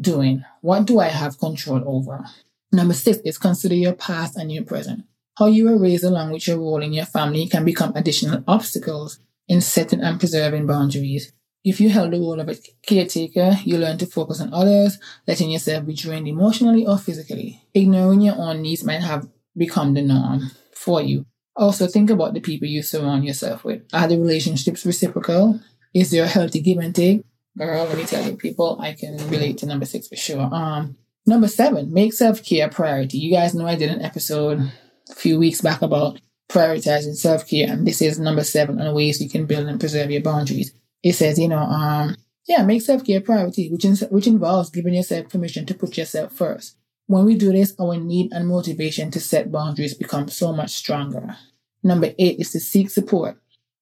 doing? 0.00 0.44
What 0.60 0.86
do 0.86 1.00
I 1.00 1.08
have 1.08 1.38
control 1.38 1.82
over? 1.84 2.24
Number 2.72 2.94
six 2.94 3.18
is 3.24 3.36
consider 3.36 3.74
your 3.74 3.94
past 3.94 4.36
and 4.36 4.52
your 4.52 4.64
present. 4.64 5.04
How 5.40 5.46
you 5.46 5.64
were 5.64 5.78
raised 5.78 6.04
along 6.04 6.32
with 6.32 6.46
your 6.46 6.58
role 6.58 6.82
in 6.82 6.92
your 6.92 7.06
family 7.06 7.46
can 7.46 7.64
become 7.64 7.94
additional 7.96 8.44
obstacles 8.46 9.20
in 9.48 9.62
setting 9.62 10.02
and 10.02 10.20
preserving 10.20 10.66
boundaries. 10.66 11.32
If 11.64 11.80
you 11.80 11.88
held 11.88 12.12
the 12.12 12.20
role 12.20 12.38
of 12.38 12.50
a 12.50 12.56
caretaker, 12.82 13.56
you 13.64 13.78
learn 13.78 13.96
to 13.98 14.06
focus 14.06 14.42
on 14.42 14.52
others, 14.52 14.98
letting 15.26 15.50
yourself 15.50 15.86
be 15.86 15.94
drained 15.94 16.28
emotionally 16.28 16.86
or 16.86 16.98
physically. 16.98 17.64
Ignoring 17.72 18.20
your 18.20 18.34
own 18.36 18.60
needs 18.60 18.84
might 18.84 19.00
have 19.00 19.30
become 19.56 19.94
the 19.94 20.02
norm 20.02 20.50
for 20.74 21.00
you. 21.00 21.24
Also, 21.56 21.86
think 21.86 22.10
about 22.10 22.34
the 22.34 22.40
people 22.40 22.68
you 22.68 22.82
surround 22.82 23.24
yourself 23.24 23.64
with. 23.64 23.80
Are 23.94 24.08
the 24.08 24.18
relationships 24.18 24.84
reciprocal? 24.84 25.58
Is 25.94 26.10
there 26.10 26.24
a 26.24 26.28
healthy 26.28 26.60
give 26.60 26.76
and 26.76 26.94
take? 26.94 27.24
Girl, 27.56 27.86
let 27.86 27.96
me 27.96 28.04
tell 28.04 28.26
you, 28.26 28.36
people, 28.36 28.78
I 28.78 28.92
can 28.92 29.16
relate 29.30 29.56
to 29.58 29.66
number 29.66 29.86
six 29.86 30.06
for 30.06 30.16
sure. 30.16 30.50
Um, 30.52 30.98
number 31.24 31.48
seven, 31.48 31.94
make 31.94 32.12
self 32.12 32.44
care 32.44 32.66
a 32.66 32.70
priority. 32.70 33.16
You 33.16 33.34
guys 33.34 33.54
know 33.54 33.66
I 33.66 33.76
did 33.76 33.90
an 33.90 34.02
episode 34.02 34.70
a 35.10 35.14
few 35.14 35.38
weeks 35.38 35.60
back 35.60 35.82
about 35.82 36.20
prioritizing 36.48 37.16
self 37.16 37.48
care, 37.48 37.72
and 37.72 37.86
this 37.86 38.02
is 38.02 38.18
number 38.18 38.44
seven 38.44 38.80
on 38.80 38.94
ways 38.94 39.20
you 39.20 39.28
can 39.28 39.46
build 39.46 39.66
and 39.68 39.80
preserve 39.80 40.10
your 40.10 40.22
boundaries. 40.22 40.72
It 41.02 41.14
says, 41.14 41.38
you 41.38 41.48
know, 41.48 41.58
um, 41.58 42.16
yeah, 42.46 42.62
make 42.64 42.82
self 42.82 43.04
care 43.04 43.18
a 43.18 43.22
priority, 43.22 43.70
which 43.70 43.84
is, 43.84 44.04
which 44.10 44.26
involves 44.26 44.70
giving 44.70 44.94
yourself 44.94 45.28
permission 45.28 45.66
to 45.66 45.74
put 45.74 45.96
yourself 45.96 46.32
first. 46.32 46.76
When 47.06 47.24
we 47.24 47.34
do 47.34 47.52
this, 47.52 47.74
our 47.80 47.96
need 47.96 48.32
and 48.32 48.46
motivation 48.46 49.10
to 49.12 49.20
set 49.20 49.50
boundaries 49.50 49.94
become 49.94 50.28
so 50.28 50.52
much 50.52 50.70
stronger. 50.70 51.36
Number 51.82 52.12
eight 52.18 52.38
is 52.38 52.52
to 52.52 52.60
seek 52.60 52.90
support. 52.90 53.36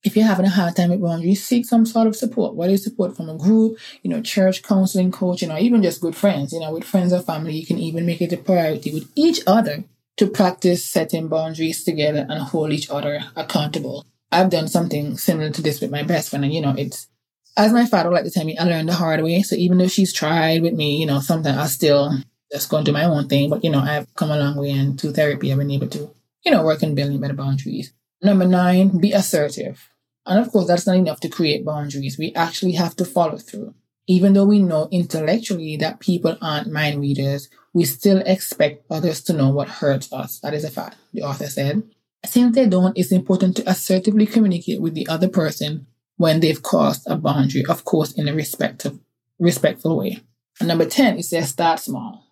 if 0.05 0.17
you're 0.17 0.27
having 0.27 0.47
a 0.47 0.51
hard 0.51 0.77
time 0.77 0.91
with 0.91 1.03
boundaries, 1.03 1.45
seek 1.45 1.67
some 1.67 1.85
sort 1.85 2.07
of 2.07 2.15
support. 2.15 2.55
Whether 2.55 2.75
it's 2.75 2.85
support 2.85 3.17
from 3.17 3.29
a 3.29 3.37
group, 3.37 3.79
you 4.03 4.11
know, 4.11 4.23
church, 4.23 4.63
counseling, 4.63 5.11
coaching, 5.11 5.51
or 5.51 5.59
even 5.59 5.83
just 5.83 6.01
good 6.01 6.15
friends. 6.15 6.53
You 6.53 6.61
know, 6.61 6.73
with 6.73 6.85
friends 6.85 7.13
or 7.13 7.21
family, 7.21 7.55
you 7.57 7.67
can 7.67 7.79
even 7.79 8.07
make 8.07 8.23
it 8.23 8.33
a 8.33 8.37
priority 8.37 8.93
with 8.95 9.11
each 9.17 9.41
other 9.47 9.85
to 10.19 10.29
practice 10.29 10.85
setting 10.85 11.29
boundaries 11.29 11.85
together 11.85 12.27
and 12.29 12.43
hold 12.43 12.73
each 12.73 12.91
other 12.91 13.21
accountable. 13.37 14.07
I've 14.31 14.51
done 14.51 14.69
something 14.69 15.17
similar 15.17 15.51
to 15.51 15.63
this 15.63 15.81
with 15.81 15.91
my 15.91 16.03
best 16.03 16.31
friend, 16.31 16.45
and 16.45 16.53
you 16.53 16.61
know, 16.61 16.75
it's 16.77 17.09
as 17.57 17.73
my 17.73 17.87
father 17.87 18.11
liked 18.11 18.27
to 18.27 18.31
tell 18.31 18.45
me, 18.45 18.57
I 18.57 18.65
learned 18.65 18.89
the 18.89 18.95
hard 18.95 19.23
way. 19.23 19.43
So 19.43 19.57
even 19.57 19.79
though 19.79 19.89
she's 19.89 20.13
tried 20.13 20.63
with 20.63 20.75
me, 20.75 20.97
you 21.01 21.07
know, 21.07 21.19
sometimes 21.19 21.59
I 21.59 21.67
still 21.67 22.13
just 22.53 22.71
go 22.71 22.77
and 22.77 22.87
do 22.87 22.93
my 22.93 23.05
own 23.05 23.29
thing. 23.29 23.51
But 23.51 23.65
you 23.65 23.71
know, 23.71 23.81
I've 23.81 24.15
come 24.15 24.31
a 24.31 24.39
long 24.39 24.57
way 24.57 24.71
and 24.71 24.99
through 24.99 25.13
therapy 25.13 25.51
I've 25.51 25.59
been 25.59 25.71
able 25.71 25.89
to, 25.89 26.11
you 26.45 26.53
know, 26.53 26.65
work 26.65 26.83
on 26.83 26.95
building 26.95 27.21
better 27.21 27.35
boundaries. 27.35 27.93
Number 28.23 28.47
nine, 28.47 28.99
be 28.99 29.13
assertive. 29.13 29.91
And 30.25 30.39
of 30.39 30.53
course, 30.53 30.69
that's 30.69 30.87
not 30.87 30.97
enough 30.97 31.21
to 31.21 31.29
create 31.29 31.65
boundaries. 31.65 32.19
We 32.19 32.33
actually 32.35 32.73
have 32.73 32.95
to 32.97 33.05
follow 33.05 33.39
through. 33.39 33.75
Even 34.09 34.33
though 34.33 34.47
we 34.47 34.59
know 34.59 34.89
intellectually 34.91 35.77
that 35.77 36.01
people 36.01 36.37
aren't 36.41 36.73
mind 36.73 37.01
readers, 37.01 37.51
we 37.75 37.85
still 37.85 38.23
expect 38.25 38.87
others 38.91 39.21
to 39.23 39.35
know 39.35 39.51
what 39.51 39.69
hurts 39.69 40.11
us. 40.13 40.41
That 40.41 40.55
is 40.55 40.65
a 40.65 40.71
fact, 40.71 40.97
the 41.13 41.23
author 41.23 41.47
said. 41.47 41.83
Since 42.25 42.55
they 42.55 42.67
don't, 42.67 42.97
it's 42.97 43.13
important 43.13 43.57
to 43.57 43.69
assertively 43.69 44.27
communicate 44.27 44.81
with 44.81 44.95
the 44.95 45.07
other 45.09 45.29
person 45.29 45.87
when 46.17 46.41
they've 46.41 46.63
crossed 46.63 47.07
a 47.07 47.17
boundary, 47.17 47.65
of 47.69 47.85
course, 47.85 48.13
in 48.13 48.27
a 48.29 48.35
respectful, 48.35 48.99
respectful 49.39 49.97
way. 49.97 50.21
And 50.59 50.69
number 50.69 50.87
10, 50.87 51.19
it 51.19 51.25
says 51.25 51.51
start 51.51 51.79
small. 51.79 52.25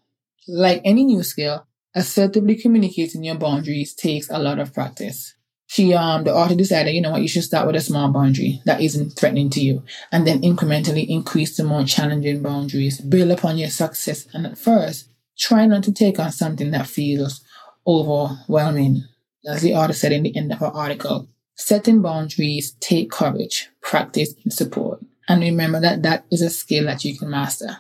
Like 0.49 0.81
any 0.85 1.05
new 1.05 1.23
skill, 1.23 1.67
assertively 1.95 2.57
communicating 2.57 3.23
your 3.23 3.37
boundaries 3.37 3.95
takes 3.95 4.29
a 4.31 4.39
lot 4.39 4.59
of 4.59 4.75
practice. 4.75 5.36
She, 5.69 5.95
um, 5.95 6.25
the 6.25 6.35
author 6.35 6.55
decided, 6.55 6.95
you 6.95 7.01
know 7.01 7.11
what, 7.11 7.23
you 7.23 7.29
should 7.29 7.43
start 7.43 7.67
with 7.67 7.77
a 7.77 7.81
small 7.81 8.09
boundary 8.11 8.63
that 8.65 8.81
isn't 8.81 9.11
threatening 9.11 9.51
to 9.51 9.61
you, 9.61 9.83
and 10.13 10.27
then 10.27 10.43
incrementally 10.43 11.09
increase 11.09 11.57
the 11.57 11.65
more 11.65 11.85
challenging 11.85 12.41
boundaries. 12.43 13.01
Build 13.01 13.31
upon 13.33 13.59
your 13.59 13.71
success, 13.71 14.27
and 14.33 14.47
at 14.47 14.59
first, 14.59 15.09
try 15.37 15.67
not 15.67 15.83
to 15.85 15.93
take 15.93 16.19
on 16.19 16.31
something 16.31 16.71
that 16.71 16.87
feels 16.87 17.43
overwhelming. 17.87 19.05
As 19.45 19.63
the 19.63 19.75
author 19.75 19.93
said 19.93 20.13
in 20.13 20.23
the 20.23 20.37
end 20.37 20.53
of 20.53 20.59
her 20.59 20.67
article, 20.67 21.29
setting 21.57 22.03
boundaries 22.03 22.77
take 22.81 23.11
courage, 23.11 23.69
practice, 23.81 24.35
and 24.45 24.53
support. 24.53 25.01
And 25.29 25.41
remember 25.43 25.81
that 25.81 26.03
that 26.03 26.25
is 26.31 26.43
a 26.43 26.51
skill 26.51 26.85
that 26.87 27.05
you 27.05 27.19
can 27.19 27.31
master. 27.31 27.79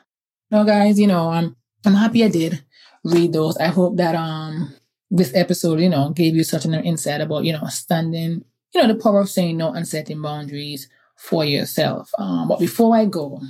Now, 0.50 0.64
guys, 0.64 0.98
you 0.98 1.06
know, 1.06 1.30
I'm 1.30 1.56
I'm 1.84 1.94
happy 1.94 2.24
I 2.24 2.28
did 2.28 2.64
read 3.04 3.32
those. 3.32 3.56
I 3.58 3.68
hope 3.68 3.96
that 3.96 4.14
um 4.14 4.74
this 5.10 5.34
episode, 5.34 5.80
you 5.80 5.88
know, 5.88 6.10
gave 6.10 6.34
you 6.34 6.44
such 6.44 6.64
an 6.64 6.74
insight 6.74 7.20
about, 7.20 7.44
you 7.44 7.52
know, 7.52 7.66
standing, 7.68 8.44
you 8.74 8.82
know, 8.82 8.88
the 8.88 9.00
power 9.00 9.20
of 9.20 9.30
saying 9.30 9.56
no 9.56 9.72
and 9.72 9.86
setting 9.86 10.20
boundaries 10.20 10.88
for 11.16 11.44
yourself. 11.44 12.10
Um, 12.18 12.48
but 12.48 12.58
before 12.58 12.96
I 12.96 13.04
go, 13.06 13.40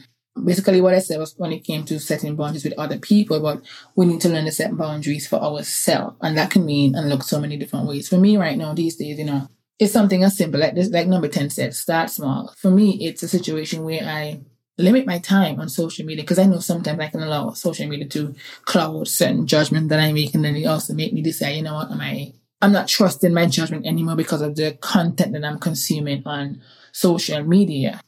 basically 0.44 0.80
what 0.80 0.94
I 0.94 0.98
said 0.98 1.18
was 1.18 1.34
when 1.36 1.52
it 1.52 1.64
came 1.64 1.84
to 1.86 1.98
setting 1.98 2.36
boundaries 2.36 2.64
with 2.64 2.78
other 2.78 2.98
people, 2.98 3.40
but 3.40 3.62
we 3.94 4.06
need 4.06 4.20
to 4.22 4.28
learn 4.28 4.44
to 4.44 4.52
set 4.52 4.76
boundaries 4.76 5.26
for 5.26 5.36
ourselves. 5.36 6.16
And 6.20 6.36
that 6.36 6.50
can 6.50 6.64
mean 6.64 6.94
and 6.94 7.08
look 7.08 7.22
so 7.22 7.40
many 7.40 7.56
different 7.56 7.86
ways. 7.86 8.08
For 8.08 8.18
me 8.18 8.36
right 8.36 8.58
now, 8.58 8.75
these 8.75 8.96
days, 8.96 9.18
you 9.18 9.25
know, 9.25 9.48
it's 9.78 9.92
something 9.92 10.22
as 10.22 10.36
simple 10.36 10.60
like 10.60 10.75
this, 10.75 10.90
like 10.90 11.06
number 11.06 11.28
10 11.28 11.50
said, 11.50 11.75
start 11.75 12.10
small. 12.10 12.54
For 12.56 12.70
me, 12.70 12.98
it's 13.06 13.22
a 13.22 13.28
situation 13.28 13.84
where 13.84 14.04
I 14.04 14.40
limit 14.78 15.06
my 15.06 15.18
time 15.18 15.59
on 15.61 15.68
social 15.68 16.04
media 16.04 16.23
because 16.23 16.38
I 16.38 16.45
know 16.45 16.59
sometimes 16.59 17.00
I 17.00 17.09
can 17.09 17.23
allow 17.23 17.50
social 17.52 17.88
media 17.88 18.06
to 18.09 18.35
cloud 18.64 19.09
certain 19.09 19.47
judgment 19.47 19.88
that 19.88 20.00
I 20.00 20.12
make 20.12 20.35
and 20.35 20.45
then 20.45 20.56
it 20.56 20.66
also 20.66 20.95
make 20.95 21.12
me 21.12 21.23
decide, 21.23 21.56
you 21.56 21.62
know 21.62 21.75
what, 21.75 21.90
am 21.90 22.00
I 22.00 22.33
I'm 22.61 22.73
not 22.73 22.88
trusting 22.88 23.35
my 23.35 23.47
judgment 23.47 23.87
anymore 23.87 24.16
because 24.16 24.40
of 24.40 24.56
the 24.56 24.73
content 24.80 25.33
that 25.33 25.45
I'm 25.45 25.59
consuming 25.59 26.23
on 26.25 26.62
social 26.92 27.42
media. 27.42 28.00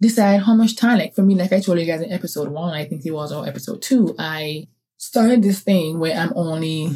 Decide 0.00 0.42
how 0.42 0.54
much 0.54 0.76
time, 0.76 0.98
like 0.98 1.14
for 1.14 1.22
me, 1.22 1.34
like 1.34 1.52
I 1.52 1.60
told 1.60 1.78
you 1.78 1.86
guys 1.86 2.02
in 2.02 2.12
episode 2.12 2.48
one, 2.48 2.74
I 2.74 2.84
think 2.84 3.04
it 3.06 3.12
was 3.12 3.32
or 3.32 3.46
episode 3.46 3.80
two, 3.80 4.14
I 4.18 4.68
started 4.98 5.42
this 5.42 5.60
thing 5.60 5.98
where 5.98 6.16
I'm 6.16 6.32
only 6.36 6.90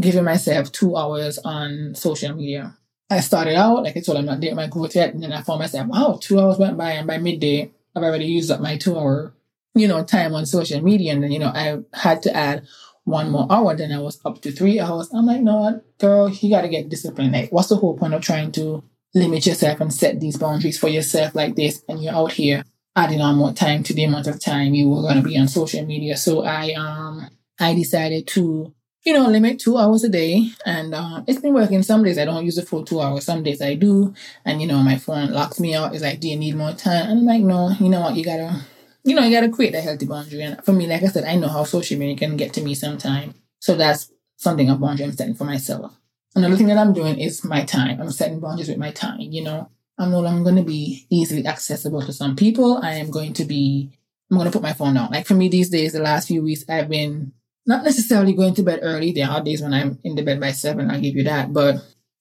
giving 0.00 0.24
myself 0.24 0.72
two 0.72 0.96
hours 0.96 1.38
on 1.38 1.94
social 1.94 2.34
media. 2.34 2.76
I 3.10 3.20
started 3.20 3.54
out, 3.54 3.84
like 3.84 3.96
I 3.96 4.00
told 4.00 4.18
I'm 4.18 4.26
not 4.26 4.40
there 4.40 4.54
my 4.54 4.66
growth 4.66 4.96
yet, 4.96 5.14
and 5.14 5.22
then 5.22 5.32
I 5.32 5.42
found 5.42 5.60
myself, 5.60 5.86
wow, 5.86 6.18
two 6.20 6.40
hours 6.40 6.58
went 6.58 6.76
by 6.76 6.92
and 6.92 7.06
by 7.06 7.18
midday 7.18 7.70
I've 7.94 8.02
already 8.02 8.26
used 8.26 8.50
up 8.50 8.60
my 8.60 8.76
two 8.76 8.98
hour, 8.98 9.34
you 9.74 9.88
know, 9.88 10.04
time 10.04 10.34
on 10.34 10.46
social 10.46 10.82
media. 10.82 11.12
And 11.12 11.22
then, 11.22 11.32
you 11.32 11.38
know, 11.38 11.52
I 11.54 11.78
had 11.94 12.22
to 12.22 12.36
add 12.36 12.66
one 13.04 13.30
more 13.30 13.46
hour. 13.50 13.74
Then 13.74 13.92
I 13.92 13.98
was 14.00 14.20
up 14.24 14.40
to 14.42 14.52
three 14.52 14.80
hours. 14.80 15.08
I'm 15.12 15.26
like, 15.26 15.40
no, 15.40 15.80
girl, 15.98 16.28
you 16.28 16.50
got 16.50 16.62
to 16.62 16.68
get 16.68 16.88
disciplined. 16.88 17.32
Like, 17.32 17.50
what's 17.50 17.68
the 17.68 17.76
whole 17.76 17.96
point 17.96 18.14
of 18.14 18.22
trying 18.22 18.52
to 18.52 18.84
limit 19.14 19.46
yourself 19.46 19.80
and 19.80 19.92
set 19.92 20.20
these 20.20 20.36
boundaries 20.36 20.78
for 20.78 20.88
yourself 20.88 21.34
like 21.34 21.56
this? 21.56 21.82
And 21.88 22.02
you're 22.02 22.14
out 22.14 22.32
here 22.32 22.64
adding 22.94 23.20
on 23.20 23.36
more 23.36 23.52
time 23.52 23.82
to 23.84 23.94
the 23.94 24.04
amount 24.04 24.26
of 24.26 24.40
time 24.40 24.74
you 24.74 24.88
were 24.88 25.02
going 25.02 25.16
to 25.16 25.22
be 25.22 25.38
on 25.38 25.48
social 25.48 25.84
media. 25.86 26.16
So 26.16 26.42
I, 26.42 26.72
um, 26.74 27.28
I 27.58 27.74
decided 27.74 28.26
to, 28.28 28.74
you 29.04 29.12
know, 29.12 29.26
limit 29.26 29.58
two 29.58 29.78
hours 29.78 30.04
a 30.04 30.08
day. 30.08 30.50
And 30.66 30.94
uh, 30.94 31.22
it's 31.26 31.40
been 31.40 31.54
working. 31.54 31.82
Some 31.82 32.04
days 32.04 32.18
I 32.18 32.24
don't 32.24 32.44
use 32.44 32.56
the 32.56 32.62
full 32.62 32.84
two 32.84 33.00
hours. 33.00 33.24
Some 33.24 33.42
days 33.42 33.62
I 33.62 33.74
do. 33.74 34.14
And, 34.44 34.60
you 34.60 34.66
know, 34.66 34.78
my 34.78 34.98
phone 34.98 35.32
locks 35.32 35.60
me 35.60 35.74
out. 35.74 35.94
It's 35.94 36.02
like, 36.02 36.20
do 36.20 36.28
you 36.28 36.36
need 36.36 36.56
more 36.56 36.72
time? 36.72 37.10
And 37.10 37.20
I'm 37.20 37.26
like, 37.26 37.42
no, 37.42 37.70
you 37.80 37.88
know 37.88 38.00
what? 38.00 38.16
You 38.16 38.24
got 38.24 38.36
to, 38.36 38.60
you 39.04 39.14
know, 39.14 39.24
you 39.24 39.34
got 39.34 39.46
to 39.46 39.52
create 39.52 39.74
a 39.74 39.80
healthy 39.80 40.06
boundary. 40.06 40.42
And 40.42 40.62
for 40.64 40.72
me, 40.72 40.86
like 40.86 41.02
I 41.02 41.06
said, 41.06 41.24
I 41.24 41.36
know 41.36 41.48
how 41.48 41.64
social 41.64 41.98
media 41.98 42.16
can 42.16 42.36
get 42.36 42.52
to 42.54 42.62
me 42.62 42.74
sometimes. 42.74 43.34
So 43.60 43.74
that's 43.74 44.12
something 44.36 44.68
a 44.68 44.76
boundary 44.76 45.06
I'm 45.06 45.12
setting 45.12 45.34
for 45.34 45.44
myself. 45.44 45.92
Another 46.34 46.56
thing 46.56 46.66
that 46.66 46.78
I'm 46.78 46.92
doing 46.92 47.18
is 47.18 47.42
my 47.44 47.64
time. 47.64 48.00
I'm 48.00 48.10
setting 48.10 48.40
boundaries 48.40 48.68
with 48.68 48.78
my 48.78 48.92
time. 48.92 49.20
You 49.20 49.42
know, 49.42 49.70
I'm 49.98 50.10
no 50.10 50.20
longer 50.20 50.44
going 50.44 50.56
to 50.56 50.62
be 50.62 51.06
easily 51.10 51.46
accessible 51.46 52.02
to 52.02 52.12
some 52.12 52.36
people. 52.36 52.78
I 52.82 52.94
am 52.94 53.10
going 53.10 53.32
to 53.34 53.44
be, 53.44 53.90
I'm 54.30 54.36
going 54.36 54.46
to 54.46 54.52
put 54.52 54.62
my 54.62 54.74
phone 54.74 54.94
down. 54.94 55.10
Like 55.10 55.26
for 55.26 55.34
me 55.34 55.48
these 55.48 55.70
days, 55.70 55.92
the 55.92 56.00
last 56.00 56.28
few 56.28 56.42
weeks, 56.42 56.64
I've 56.68 56.88
been 56.88 57.32
not 57.68 57.84
necessarily 57.84 58.32
going 58.32 58.54
to 58.54 58.62
bed 58.62 58.80
early. 58.82 59.12
There 59.12 59.28
are 59.28 59.44
days 59.44 59.62
when 59.62 59.74
I'm 59.74 59.98
in 60.02 60.16
the 60.16 60.22
bed 60.22 60.40
by 60.40 60.52
seven, 60.52 60.90
I'll 60.90 61.00
give 61.00 61.14
you 61.14 61.24
that. 61.24 61.52
But 61.52 61.76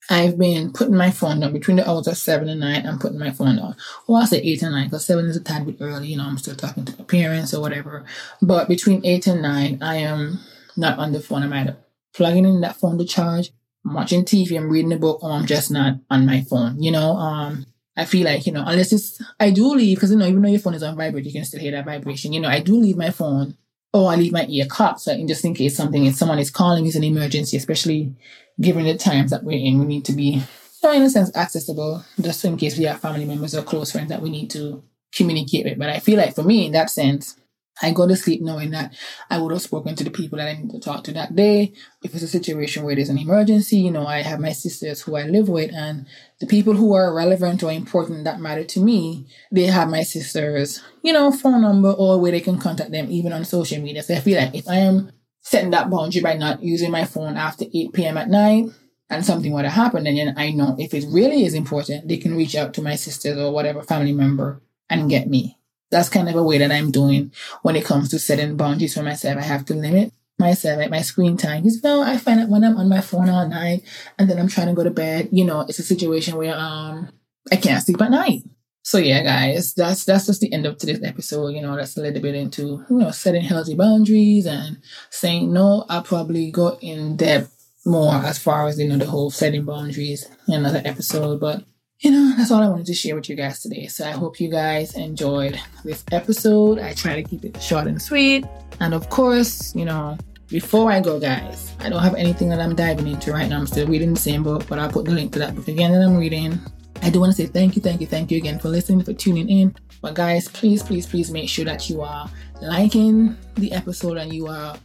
I've 0.09 0.37
been 0.37 0.73
putting 0.73 0.95
my 0.95 1.09
phone 1.09 1.39
down 1.39 1.53
between 1.53 1.77
the 1.77 1.89
hours 1.89 2.07
of 2.07 2.17
seven 2.17 2.49
and 2.49 2.59
nine. 2.59 2.85
I'm 2.85 2.99
putting 2.99 3.17
my 3.17 3.31
phone 3.31 3.55
down. 3.55 3.75
Well, 4.07 4.21
I'll 4.21 4.27
say 4.27 4.37
eight 4.37 4.61
and 4.61 4.73
nine 4.73 4.85
because 4.85 5.05
seven 5.05 5.25
is 5.25 5.37
a 5.37 5.41
tad 5.41 5.65
bit 5.65 5.77
early. 5.79 6.09
You 6.09 6.17
know, 6.17 6.25
I'm 6.25 6.37
still 6.37 6.55
talking 6.55 6.85
to 6.85 6.97
my 6.97 7.05
parents 7.05 7.53
or 7.53 7.61
whatever. 7.61 8.05
But 8.41 8.67
between 8.67 9.05
eight 9.05 9.25
and 9.25 9.41
nine, 9.41 9.79
I 9.81 9.97
am 9.97 10.39
not 10.75 10.99
on 10.99 11.13
the 11.13 11.19
phone. 11.19 11.43
I'm 11.43 11.53
either 11.53 11.77
plugging 12.13 12.45
in 12.45 12.61
that 12.61 12.75
phone 12.77 12.97
to 12.97 13.05
charge, 13.05 13.51
I'm 13.85 13.93
watching 13.93 14.25
TV, 14.25 14.57
I'm 14.57 14.69
reading 14.69 14.91
a 14.91 14.97
book, 14.97 15.23
or 15.23 15.31
I'm 15.31 15.45
just 15.45 15.71
not 15.71 15.99
on 16.09 16.25
my 16.25 16.41
phone. 16.41 16.81
You 16.81 16.91
know, 16.91 17.11
um, 17.11 17.67
I 17.95 18.05
feel 18.05 18.25
like, 18.25 18.45
you 18.45 18.51
know, 18.51 18.63
unless 18.65 18.91
it's, 18.91 19.21
I 19.39 19.51
do 19.51 19.69
leave, 19.69 19.97
because, 19.97 20.11
you 20.11 20.17
know, 20.17 20.25
even 20.25 20.41
though 20.41 20.49
your 20.49 20.59
phone 20.59 20.73
is 20.73 20.83
on 20.83 20.97
vibrate, 20.97 21.25
you 21.25 21.31
can 21.31 21.45
still 21.45 21.59
hear 21.61 21.71
that 21.71 21.85
vibration. 21.85 22.33
You 22.33 22.41
know, 22.41 22.49
I 22.49 22.59
do 22.59 22.75
leave 22.75 22.97
my 22.97 23.11
phone 23.11 23.55
or 23.97 24.11
I 24.11 24.15
leave 24.15 24.31
my 24.31 24.45
ear 24.47 24.65
cut. 24.65 24.99
So 24.99 25.11
in 25.11 25.27
just 25.27 25.43
in 25.45 25.53
case 25.53 25.75
something, 25.75 26.05
if 26.05 26.15
someone 26.15 26.39
is 26.39 26.51
calling 26.51 26.85
is 26.85 26.95
an 26.95 27.03
emergency, 27.03 27.57
especially 27.57 28.15
given 28.61 28.85
the 28.85 28.95
times 28.95 29.31
that 29.31 29.43
we're 29.43 29.57
in, 29.57 29.79
we 29.79 29.85
need 29.85 30.05
to 30.05 30.13
be, 30.13 30.43
know, 30.83 30.93
in 30.93 31.01
a 31.01 31.09
sense, 31.09 31.35
accessible 31.35 32.03
just 32.21 32.43
in 32.45 32.57
case 32.57 32.77
we 32.77 32.85
have 32.85 32.99
family 32.99 33.25
members 33.25 33.55
or 33.55 33.63
close 33.63 33.91
friends 33.91 34.09
that 34.09 34.21
we 34.21 34.29
need 34.29 34.49
to 34.51 34.83
communicate 35.13 35.65
with. 35.65 35.79
But 35.79 35.89
I 35.89 35.99
feel 35.99 36.17
like 36.17 36.35
for 36.35 36.43
me, 36.43 36.65
in 36.65 36.71
that 36.73 36.89
sense, 36.89 37.37
I 37.81 37.91
go 37.91 38.07
to 38.07 38.15
sleep 38.15 38.41
knowing 38.41 38.71
that 38.71 38.95
I 39.29 39.39
would 39.39 39.51
have 39.51 39.61
spoken 39.61 39.95
to 39.95 40.03
the 40.03 40.09
people 40.09 40.37
that 40.37 40.47
I 40.47 40.53
need 40.53 40.71
to 40.71 40.79
talk 40.79 41.03
to 41.05 41.11
that 41.13 41.35
day. 41.35 41.73
If 42.03 42.13
it's 42.13 42.23
a 42.23 42.27
situation 42.27 42.83
where 42.83 42.95
there's 42.95 43.09
an 43.09 43.19
emergency, 43.19 43.77
you 43.77 43.91
know, 43.91 44.05
I 44.05 44.21
have 44.21 44.39
my 44.39 44.51
sisters 44.51 45.01
who 45.01 45.15
I 45.15 45.23
live 45.23 45.49
with, 45.49 45.71
and 45.73 46.07
the 46.39 46.47
people 46.47 46.73
who 46.73 46.93
are 46.93 47.13
relevant 47.13 47.63
or 47.63 47.71
important 47.71 48.23
that 48.23 48.39
matter 48.39 48.63
to 48.63 48.79
me, 48.79 49.27
they 49.51 49.65
have 49.65 49.89
my 49.89 50.03
sisters, 50.03 50.81
you 51.03 51.13
know, 51.13 51.31
phone 51.31 51.61
number 51.61 51.91
or 51.91 52.19
where 52.19 52.31
they 52.31 52.41
can 52.41 52.59
contact 52.59 52.91
them, 52.91 53.11
even 53.11 53.33
on 53.33 53.45
social 53.45 53.81
media. 53.81 54.03
So 54.03 54.15
I 54.15 54.19
feel 54.19 54.39
like 54.39 54.55
if 54.55 54.67
I 54.67 54.77
am 54.77 55.11
setting 55.41 55.71
that 55.71 55.89
boundary 55.89 56.21
by 56.21 56.33
not 56.33 56.63
using 56.63 56.91
my 56.91 57.05
phone 57.05 57.37
after 57.37 57.65
8 57.73 57.93
p.m. 57.93 58.17
at 58.17 58.29
night, 58.29 58.65
and 59.09 59.25
something 59.25 59.53
would 59.53 59.65
have 59.65 59.73
happened, 59.73 60.05
then 60.05 60.33
I 60.35 60.51
know 60.51 60.75
if 60.77 60.93
it 60.93 61.05
really 61.07 61.45
is 61.45 61.53
important, 61.53 62.07
they 62.07 62.17
can 62.17 62.35
reach 62.35 62.55
out 62.55 62.73
to 62.73 62.81
my 62.81 62.95
sisters 62.95 63.37
or 63.37 63.53
whatever 63.53 63.81
family 63.81 64.11
member 64.11 64.61
and 64.89 65.09
get 65.09 65.29
me 65.29 65.56
that's 65.89 66.09
kind 66.09 66.29
of 66.29 66.35
a 66.35 66.43
way 66.43 66.57
that 66.57 66.71
I'm 66.71 66.91
doing 66.91 67.31
when 67.61 67.75
it 67.75 67.85
comes 67.85 68.09
to 68.09 68.19
setting 68.19 68.57
boundaries 68.57 68.93
for 68.93 69.03
myself. 69.03 69.37
I 69.37 69.41
have 69.41 69.65
to 69.65 69.73
limit 69.73 70.13
myself 70.39 70.81
at 70.81 70.91
my 70.91 71.01
screen 71.01 71.37
time. 71.37 71.63
Because 71.63 71.83
know, 71.83 72.01
I 72.01 72.17
find 72.17 72.39
that 72.39 72.49
when 72.49 72.63
I'm 72.63 72.77
on 72.77 72.89
my 72.89 73.01
phone 73.01 73.29
all 73.29 73.47
night 73.47 73.83
and 74.17 74.29
then 74.29 74.39
I'm 74.39 74.47
trying 74.47 74.67
to 74.67 74.73
go 74.73 74.83
to 74.83 74.91
bed, 74.91 75.29
you 75.31 75.45
know, 75.45 75.61
it's 75.61 75.79
a 75.79 75.83
situation 75.83 76.35
where 76.35 76.55
um 76.55 77.09
I 77.51 77.55
can't 77.55 77.83
sleep 77.83 78.01
at 78.01 78.11
night. 78.11 78.43
So 78.83 78.97
yeah, 78.97 79.23
guys, 79.23 79.73
that's 79.73 80.05
that's 80.05 80.27
just 80.27 80.41
the 80.41 80.53
end 80.53 80.65
of 80.65 80.77
today's 80.77 81.03
episode. 81.03 81.49
You 81.49 81.61
know, 81.61 81.75
that's 81.75 81.97
a 81.97 82.01
little 82.01 82.21
bit 82.21 82.35
into 82.35 82.85
you 82.89 82.97
know 82.97 83.11
setting 83.11 83.43
healthy 83.43 83.75
boundaries 83.75 84.45
and 84.45 84.77
saying 85.09 85.51
no. 85.51 85.85
I'll 85.89 86.03
probably 86.03 86.51
go 86.51 86.77
in 86.81 87.17
depth 87.17 87.53
more 87.85 88.15
as 88.15 88.37
far 88.37 88.67
as 88.67 88.79
you 88.79 88.87
know 88.87 88.97
the 88.97 89.05
whole 89.05 89.29
setting 89.31 89.65
boundaries 89.65 90.27
in 90.47 90.53
another 90.55 90.81
episode, 90.85 91.39
but 91.39 91.63
you 91.99 92.11
know, 92.11 92.35
that's 92.37 92.51
all 92.51 92.61
I 92.61 92.69
wanted 92.69 92.85
to 92.87 92.93
share 92.93 93.15
with 93.15 93.29
you 93.29 93.35
guys 93.35 93.61
today. 93.61 93.87
So 93.87 94.05
I 94.07 94.11
hope 94.11 94.39
you 94.39 94.49
guys 94.49 94.95
enjoyed 94.95 95.59
this 95.83 96.03
episode. 96.11 96.79
I 96.79 96.93
try 96.93 97.15
to 97.15 97.23
keep 97.23 97.43
it 97.43 97.61
short 97.61 97.87
and 97.87 98.01
sweet. 98.01 98.45
And 98.79 98.93
of 98.93 99.09
course, 99.09 99.75
you 99.75 99.85
know, 99.85 100.17
before 100.49 100.91
I 100.91 101.01
go, 101.01 101.19
guys, 101.19 101.75
I 101.79 101.89
don't 101.89 102.03
have 102.03 102.15
anything 102.15 102.49
that 102.49 102.59
I'm 102.59 102.75
diving 102.75 103.07
into 103.07 103.33
right 103.33 103.49
now. 103.49 103.57
I'm 103.57 103.67
still 103.67 103.87
reading 103.87 104.13
the 104.13 104.19
same 104.19 104.43
book, 104.43 104.67
but 104.67 104.79
I'll 104.79 104.91
put 104.91 105.05
the 105.05 105.11
link 105.11 105.33
to 105.33 105.39
that 105.39 105.55
book 105.55 105.67
again 105.67 105.91
that 105.91 106.01
I'm 106.01 106.17
reading 106.17 106.59
I 107.01 107.09
do 107.09 107.19
want 107.19 107.35
to 107.35 107.41
say 107.41 107.47
thank 107.47 107.75
you, 107.75 107.81
thank 107.81 108.01
you, 108.01 108.07
thank 108.07 108.31
you 108.31 108.37
again 108.37 108.59
for 108.59 108.69
listening, 108.69 109.03
for 109.03 109.13
tuning 109.13 109.49
in. 109.49 109.75
But 110.01 110.15
guys, 110.15 110.47
please, 110.47 110.83
please, 110.83 111.05
please 111.05 111.31
make 111.31 111.49
sure 111.49 111.65
that 111.65 111.89
you 111.89 112.01
are 112.01 112.29
liking 112.61 113.37
the 113.55 113.71
episode 113.71 114.17
and 114.17 114.33
you 114.33 114.47
are 114.47 114.75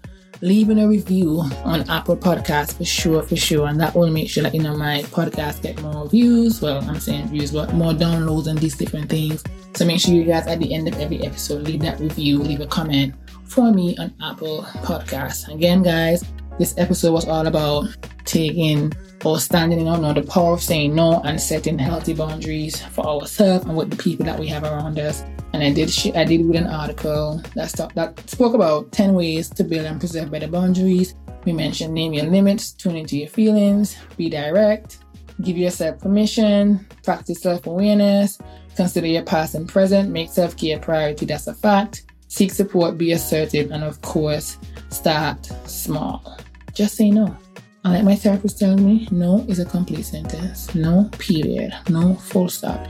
leaving 0.43 0.81
a 0.81 0.89
review 0.89 1.41
on 1.65 1.89
Apple 1.89 2.17
Podcasts 2.17 2.77
for 2.77 2.85
sure, 2.85 3.23
for 3.23 3.37
sure. 3.37 3.69
And 3.69 3.81
that 3.81 3.95
will 3.95 4.11
make 4.11 4.29
sure 4.29 4.43
that 4.43 4.55
you 4.55 4.61
know 4.61 4.77
my 4.77 5.03
podcast 5.05 5.63
get 5.63 5.81
more 5.81 6.09
views. 6.09 6.61
Well, 6.61 6.83
I'm 6.89 6.99
saying 6.99 7.29
views, 7.29 7.53
but 7.53 7.73
more 7.73 7.93
downloads 7.93 8.49
and 8.49 8.59
these 8.59 8.77
different 8.77 9.09
things. 9.09 9.45
So 9.75 9.87
make 9.87 10.01
sure 10.01 10.13
you 10.13 10.25
guys 10.25 10.47
at 10.49 10.59
the 10.59 10.75
end 10.75 10.89
of 10.89 10.99
every 11.01 11.25
episode 11.25 11.63
leave 11.63 11.81
that 11.83 12.01
review, 12.01 12.39
leave 12.39 12.61
a 12.61 12.67
comment 12.67 13.15
for 13.45 13.73
me 13.73 13.97
on 13.99 14.13
Apple 14.21 14.63
Podcasts. 14.83 15.53
Again, 15.55 15.83
guys, 15.83 16.25
this 16.59 16.75
episode 16.77 17.13
was 17.13 17.27
all 17.27 17.47
about 17.47 17.87
taking 18.25 18.93
or 19.25 19.39
standing 19.39 19.81
in 19.81 19.87
on 19.87 20.15
the 20.15 20.23
power 20.23 20.55
of 20.55 20.61
saying 20.61 20.95
no 20.95 21.21
and 21.25 21.41
setting 21.41 21.79
healthy 21.79 22.15
boundaries 22.15 22.83
for 22.83 23.07
ourselves 23.07 23.65
and 23.65 23.77
with 23.77 23.91
the 23.91 23.97
people 23.97 24.27
that 24.27 24.39
we 24.39 24.49
have 24.49 24.65
around 24.65 24.99
us. 24.99 25.23
And 25.53 25.63
I 25.63 25.73
did 25.73 25.91
sh- 25.91 26.15
I 26.15 26.25
did 26.25 26.47
read 26.47 26.57
an 26.57 26.67
article 26.67 27.43
that 27.55 27.73
that 27.95 28.31
spoke 28.31 28.55
about 28.55 28.93
10 28.93 29.15
ways 29.15 29.49
to 29.51 29.65
build 29.65 29.87
and 29.87 30.01
preserve 30.01 30.31
better 30.31 30.49
boundaries. 30.49 31.15
We 31.45 31.53
mentioned 31.53 31.93
name 31.93 32.13
your 32.13 32.27
limits, 32.27 32.73
tune 32.73 32.97
into 32.97 33.19
your 33.19 33.29
feelings, 33.29 33.97
be 34.17 34.31
direct, 34.31 34.99
give 35.43 35.59
yourself 35.59 35.99
permission, 35.99 36.87
practice 37.03 37.43
self-awareness, 37.43 38.39
consider 38.77 39.09
your 39.09 39.25
past 39.25 39.55
and 39.55 39.69
present, 39.69 40.11
make 40.11 40.31
self-care 40.31 40.79
a 40.79 40.81
priority, 40.81 41.27
that's 41.27 41.49
a 41.49 41.55
fact. 41.55 42.05
Seek 42.29 42.51
support, 42.51 42.97
be 42.97 43.13
assertive, 43.13 43.71
and 43.73 43.85
of 43.85 44.01
course, 44.01 44.57
start 44.89 45.45
small. 45.67 46.39
Just 46.73 46.95
say 46.95 47.11
no. 47.11 47.37
And 47.85 47.93
like 47.95 48.05
my 48.05 48.15
therapist 48.15 48.59
tells 48.59 48.81
me, 48.81 49.09
no 49.11 49.45
is 49.49 49.59
a 49.59 49.67
complete 49.67 50.05
sentence. 50.05 50.75
No, 50.75 51.11
period. 51.19 51.75
No, 51.91 52.15
full 52.15 52.49
stop. 52.49 52.87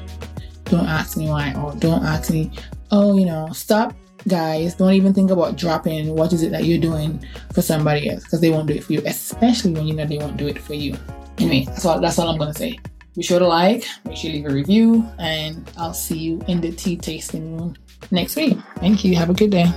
Don't 0.72 0.88
ask 0.88 1.18
me 1.18 1.28
why, 1.28 1.52
or 1.52 1.74
don't 1.74 2.02
ask 2.02 2.30
me, 2.30 2.50
oh, 2.92 3.18
you 3.18 3.26
know, 3.26 3.50
stop, 3.52 3.94
guys. 4.26 4.74
Don't 4.74 4.94
even 4.94 5.12
think 5.12 5.30
about 5.30 5.58
dropping 5.58 6.16
what 6.16 6.32
is 6.32 6.42
it 6.42 6.50
that 6.52 6.64
you're 6.64 6.80
doing 6.80 7.22
for 7.52 7.60
somebody 7.60 8.08
else 8.08 8.22
because 8.22 8.40
they 8.40 8.48
won't 8.48 8.68
do 8.68 8.72
it 8.72 8.82
for 8.82 8.94
you, 8.94 9.02
especially 9.04 9.72
when 9.72 9.86
you 9.86 9.92
know 9.92 10.06
they 10.06 10.16
won't 10.16 10.38
do 10.38 10.46
it 10.48 10.58
for 10.58 10.72
you. 10.72 10.96
Anyway, 11.36 11.66
that's 11.66 11.84
all, 11.84 12.00
that's 12.00 12.18
all 12.18 12.30
I'm 12.30 12.38
to 12.38 12.58
say. 12.58 12.78
Be 13.14 13.22
sure 13.22 13.38
to 13.38 13.46
like, 13.46 13.84
make 14.06 14.16
sure 14.16 14.30
you 14.30 14.38
leave 14.38 14.50
a 14.50 14.54
review, 14.54 15.06
and 15.18 15.70
I'll 15.76 15.92
see 15.92 16.16
you 16.16 16.42
in 16.48 16.62
the 16.62 16.72
tea 16.72 16.96
tasting 16.96 17.58
room 17.58 17.76
next 18.10 18.34
week. 18.36 18.56
Thank 18.76 19.04
you. 19.04 19.14
Have 19.14 19.28
a 19.28 19.34
good 19.34 19.50
day. 19.50 19.70